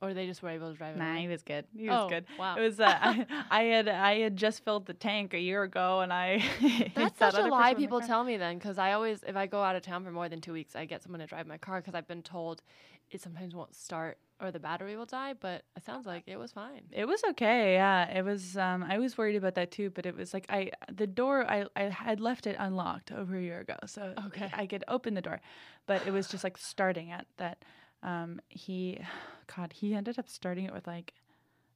[0.00, 0.98] or they just were able to drive it?
[0.98, 1.22] Nah, away?
[1.22, 1.64] he was good.
[1.76, 2.26] He was oh, good.
[2.38, 2.56] Wow.
[2.56, 6.00] It was uh, I, I had I had just filled the tank a year ago,
[6.00, 6.42] and I
[6.94, 9.22] That's that such a lie person in the people tell me then, because I always,
[9.26, 11.26] if I go out of town for more than two weeks, I get someone to
[11.26, 12.62] drive my car because I've been told
[13.10, 15.34] it sometimes won't start or the battery will die.
[15.38, 16.82] But it sounds like it was fine.
[16.92, 18.10] It was okay, yeah.
[18.18, 18.56] It was.
[18.56, 21.66] Um, I was worried about that too, but it was like I the door I
[21.76, 24.50] I had left it unlocked over a year ago, so Okay.
[24.52, 25.40] I could open the door,
[25.86, 27.26] but it was just like starting it.
[27.38, 27.64] That
[28.02, 29.00] um, he,
[29.56, 31.14] God, he ended up starting it with like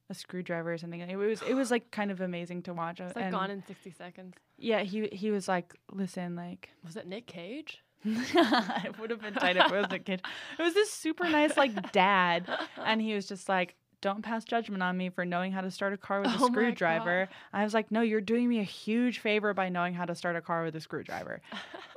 [0.09, 0.99] a screwdriver or something.
[1.01, 2.99] It was it was like kind of amazing to watch.
[2.99, 4.35] It's like and gone in 60 seconds.
[4.57, 7.81] yeah, he he was like, listen, like Was it Nick Cage?
[8.85, 10.21] it would have been tight if it was a kid.
[10.57, 12.47] It was this super nice like dad,
[12.83, 15.93] and he was just like, "Don't pass judgment on me for knowing how to start
[15.93, 19.19] a car with a Oh screwdriver." I was like, "No, you're doing me a huge
[19.19, 21.41] favor by knowing how to start a car with a screwdriver."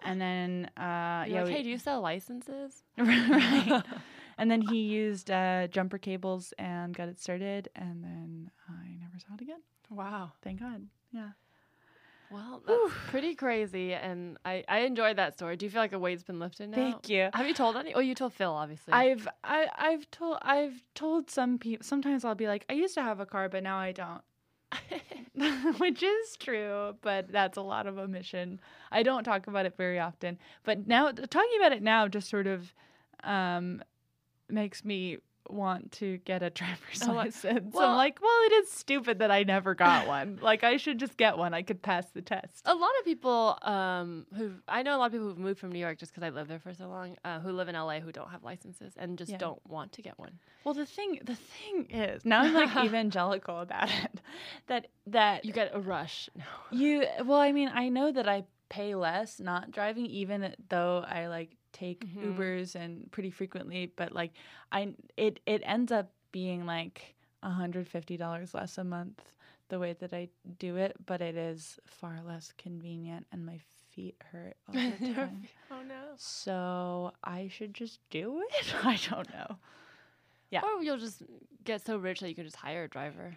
[0.07, 2.83] And then, uh, yeah, like, hey, do you sell licenses?
[2.99, 3.83] right.
[4.37, 9.19] And then he used uh, jumper cables and got it started, and then I never
[9.19, 9.61] saw it again.
[9.89, 10.33] Wow.
[10.43, 10.87] Thank God.
[11.11, 11.31] Yeah.
[12.31, 15.57] Well, that's pretty crazy, and I, I enjoyed that story.
[15.57, 16.77] Do you feel like a weight's been lifted now?
[16.77, 17.29] Thank you.
[17.33, 17.95] Have you told any?
[17.95, 18.93] Oh, you told Phil, obviously.
[18.93, 21.85] I've I, I've told I've told some people.
[21.85, 24.23] Sometimes I'll be like, I used to have a car, but now I don't.
[25.79, 28.61] Which is true, but that's a lot of omission.
[28.93, 32.47] I don't talk about it very often, but now talking about it now just sort
[32.47, 32.73] of
[33.25, 33.83] um,
[34.49, 35.19] makes me
[35.51, 37.75] want to get a driver's Oh, license.
[37.75, 40.39] well- I'm like, well, it is stupid that I never got one.
[40.43, 41.53] like, I should just get one.
[41.55, 42.63] I could pass the test.
[42.65, 45.73] a lot of people um, who I know a lot of people who've moved from
[45.73, 48.01] New York just because I lived there for so long, uh, who live in LA
[48.01, 49.39] who don't have licenses and just Yeah.
[49.39, 50.39] don't want to get one.
[50.65, 54.21] Well, the thing, the thing is, now I'm like evangelical about it.
[54.69, 56.29] That that You get a rush.
[56.37, 56.45] No.
[56.71, 61.27] You well, I mean, I know that I pay less not driving, even though I
[61.29, 62.35] like take Mhm.
[62.39, 63.93] Ubers and pretty frequently.
[63.95, 64.33] But like,
[64.73, 69.21] I it it ends up being like hundred fifty dollars less a month
[69.69, 73.59] the way that I do it, but it is far less convenient, and my
[73.91, 74.81] feet hurt all the
[75.15, 75.45] time.
[75.71, 76.13] oh no.
[76.17, 78.75] so I should just do it.
[78.85, 79.59] I don't know.
[80.51, 80.63] Yeah.
[80.63, 81.23] Or you'll just
[81.65, 83.37] get so rich that you can just hire a driver.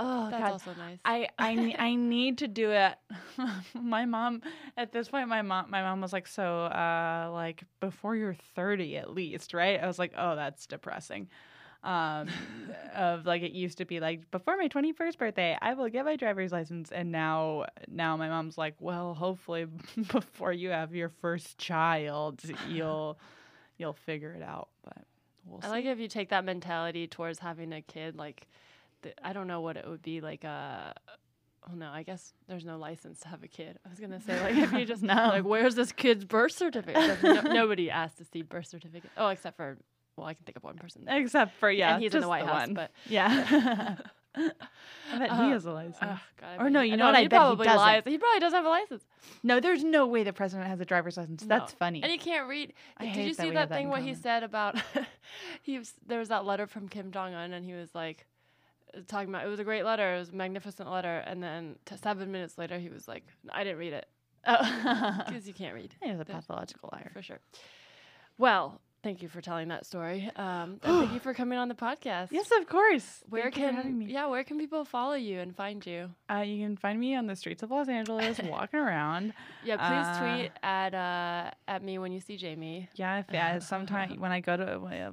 [0.00, 0.52] Oh That's God.
[0.52, 0.98] also nice.
[1.04, 2.94] I I I need to do it.
[3.74, 4.42] my mom
[4.76, 8.96] at this point my mom my mom was like so uh like before you're 30
[8.96, 9.78] at least, right?
[9.80, 11.28] I was like, "Oh, that's depressing."
[11.82, 12.28] Um,
[12.94, 16.16] of like it used to be like before my 21st birthday, I will get my
[16.16, 19.66] driver's license, and now now my mom's like, well, hopefully
[20.12, 23.18] before you have your first child, you'll
[23.78, 24.68] you'll figure it out.
[24.84, 25.04] But
[25.46, 25.70] we'll I see.
[25.70, 28.16] like if you take that mentality towards having a kid.
[28.16, 28.46] Like,
[29.02, 30.44] the, I don't know what it would be like.
[30.44, 30.94] A,
[31.70, 33.78] oh no, I guess there's no license to have a kid.
[33.84, 35.14] I was gonna say like if you just No.
[35.28, 37.22] like, where's this kid's birth certificate?
[37.22, 39.10] No, nobody asked to see birth certificate.
[39.16, 39.76] Oh, except for
[40.16, 41.04] well, I can think of one person.
[41.08, 42.74] Except for yeah, and he's in the White House, one.
[42.74, 43.96] but yeah.
[44.36, 45.96] I bet he Uh, has a license.
[46.00, 47.16] Ugh, God, Or no, you know what?
[47.16, 47.96] I bet he probably lies.
[48.04, 48.12] doesn't.
[48.12, 49.04] He probably doesn't have a license.
[49.42, 51.42] no, there's no way the president has a driver's license.
[51.44, 51.76] That's No.
[51.78, 52.00] funny.
[52.02, 52.72] And he can't read.
[52.96, 54.76] I Did you see that that thing in what he said about
[55.62, 58.29] he was there was that letter from Kim Jong Un and he was like uh,
[59.06, 61.96] talking about it was a great letter, it was a magnificent letter, and then t-
[62.02, 64.06] seven minutes later he was like, I didn't read it
[64.46, 65.22] oh.
[65.26, 67.10] because you can't read He's a pathological liar.
[67.12, 67.40] for sure.
[68.38, 70.30] Well, thank you for telling that story.
[70.36, 72.28] Um, thank you for coming on the podcast.
[72.30, 73.22] Yes, of course.
[73.28, 74.06] Where Thank can me.
[74.06, 76.10] yeah where can people follow you and find you?
[76.30, 79.32] Uh, you can find me on the streets of Los Angeles walking around.
[79.64, 82.88] Yeah, please Uh, tweet at uh, at me when you see Jamie.
[82.94, 85.10] Yeah, if uh, sometime when I go to uh,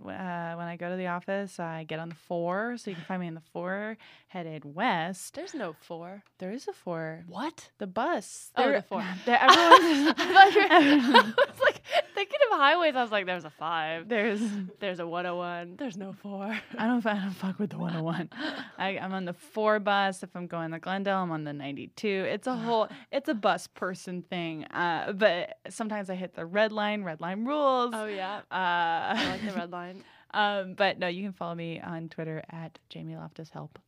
[0.56, 3.22] when I go to the office, I get on the four, so you can find
[3.22, 5.34] me on the four headed west.
[5.36, 6.24] There's no four.
[6.40, 7.24] There is a four.
[7.28, 7.70] What?
[7.78, 8.52] The bus.
[8.58, 9.04] Oh, the four.
[9.26, 11.82] there- everyone- I thought you were- I was like
[12.14, 12.96] thinking of highways.
[12.96, 14.08] I was like, there's a five.
[14.08, 14.42] There's
[14.80, 15.76] There's a 101.
[15.78, 16.58] There's no four.
[16.78, 18.30] I don't, I don't fuck with the 101.
[18.78, 20.24] I, I'm on the four bus.
[20.24, 22.08] If I'm going to Glendale, I'm on the 92.
[22.08, 24.66] It's a whole, it's a bus person thing.
[24.66, 27.04] Uh, but sometimes I hit the red line.
[27.04, 27.92] Red line rules.
[27.94, 28.38] Oh yeah.
[28.52, 30.04] Uh, I like the red line.
[30.32, 33.80] um, but no, you can follow me on Twitter at Jamie Loftus Help.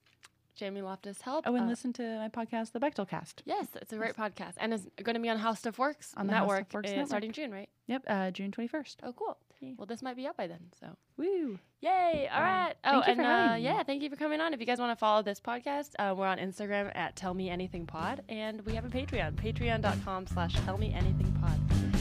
[0.60, 1.46] Jamie Loftus help.
[1.48, 3.42] Oh, and Uh, listen to my podcast, The Bechdel Cast.
[3.46, 6.28] Yes, it's a great podcast, and it's going to be on How Stuff Works On
[6.28, 7.08] the How Stuff network, Works uh, network.
[7.08, 7.70] starting June, right?
[7.88, 8.98] Yep, uh, June 21st.
[9.04, 9.38] Oh, cool.
[9.62, 9.72] Yeah.
[9.78, 10.60] Well, this might be up by then.
[10.80, 10.88] So,
[11.18, 11.60] Woo!
[11.82, 12.30] yay!
[12.34, 12.74] All right.
[12.84, 12.96] Um.
[12.96, 14.54] Oh, and uh, yeah, thank you for coming on.
[14.54, 17.50] If you guys want to follow this podcast, uh, we're on Instagram at Tell Me
[17.50, 21.99] Anything Pod, and we have a Patreon, Patreon.com/slash Tell Me Anything Pod.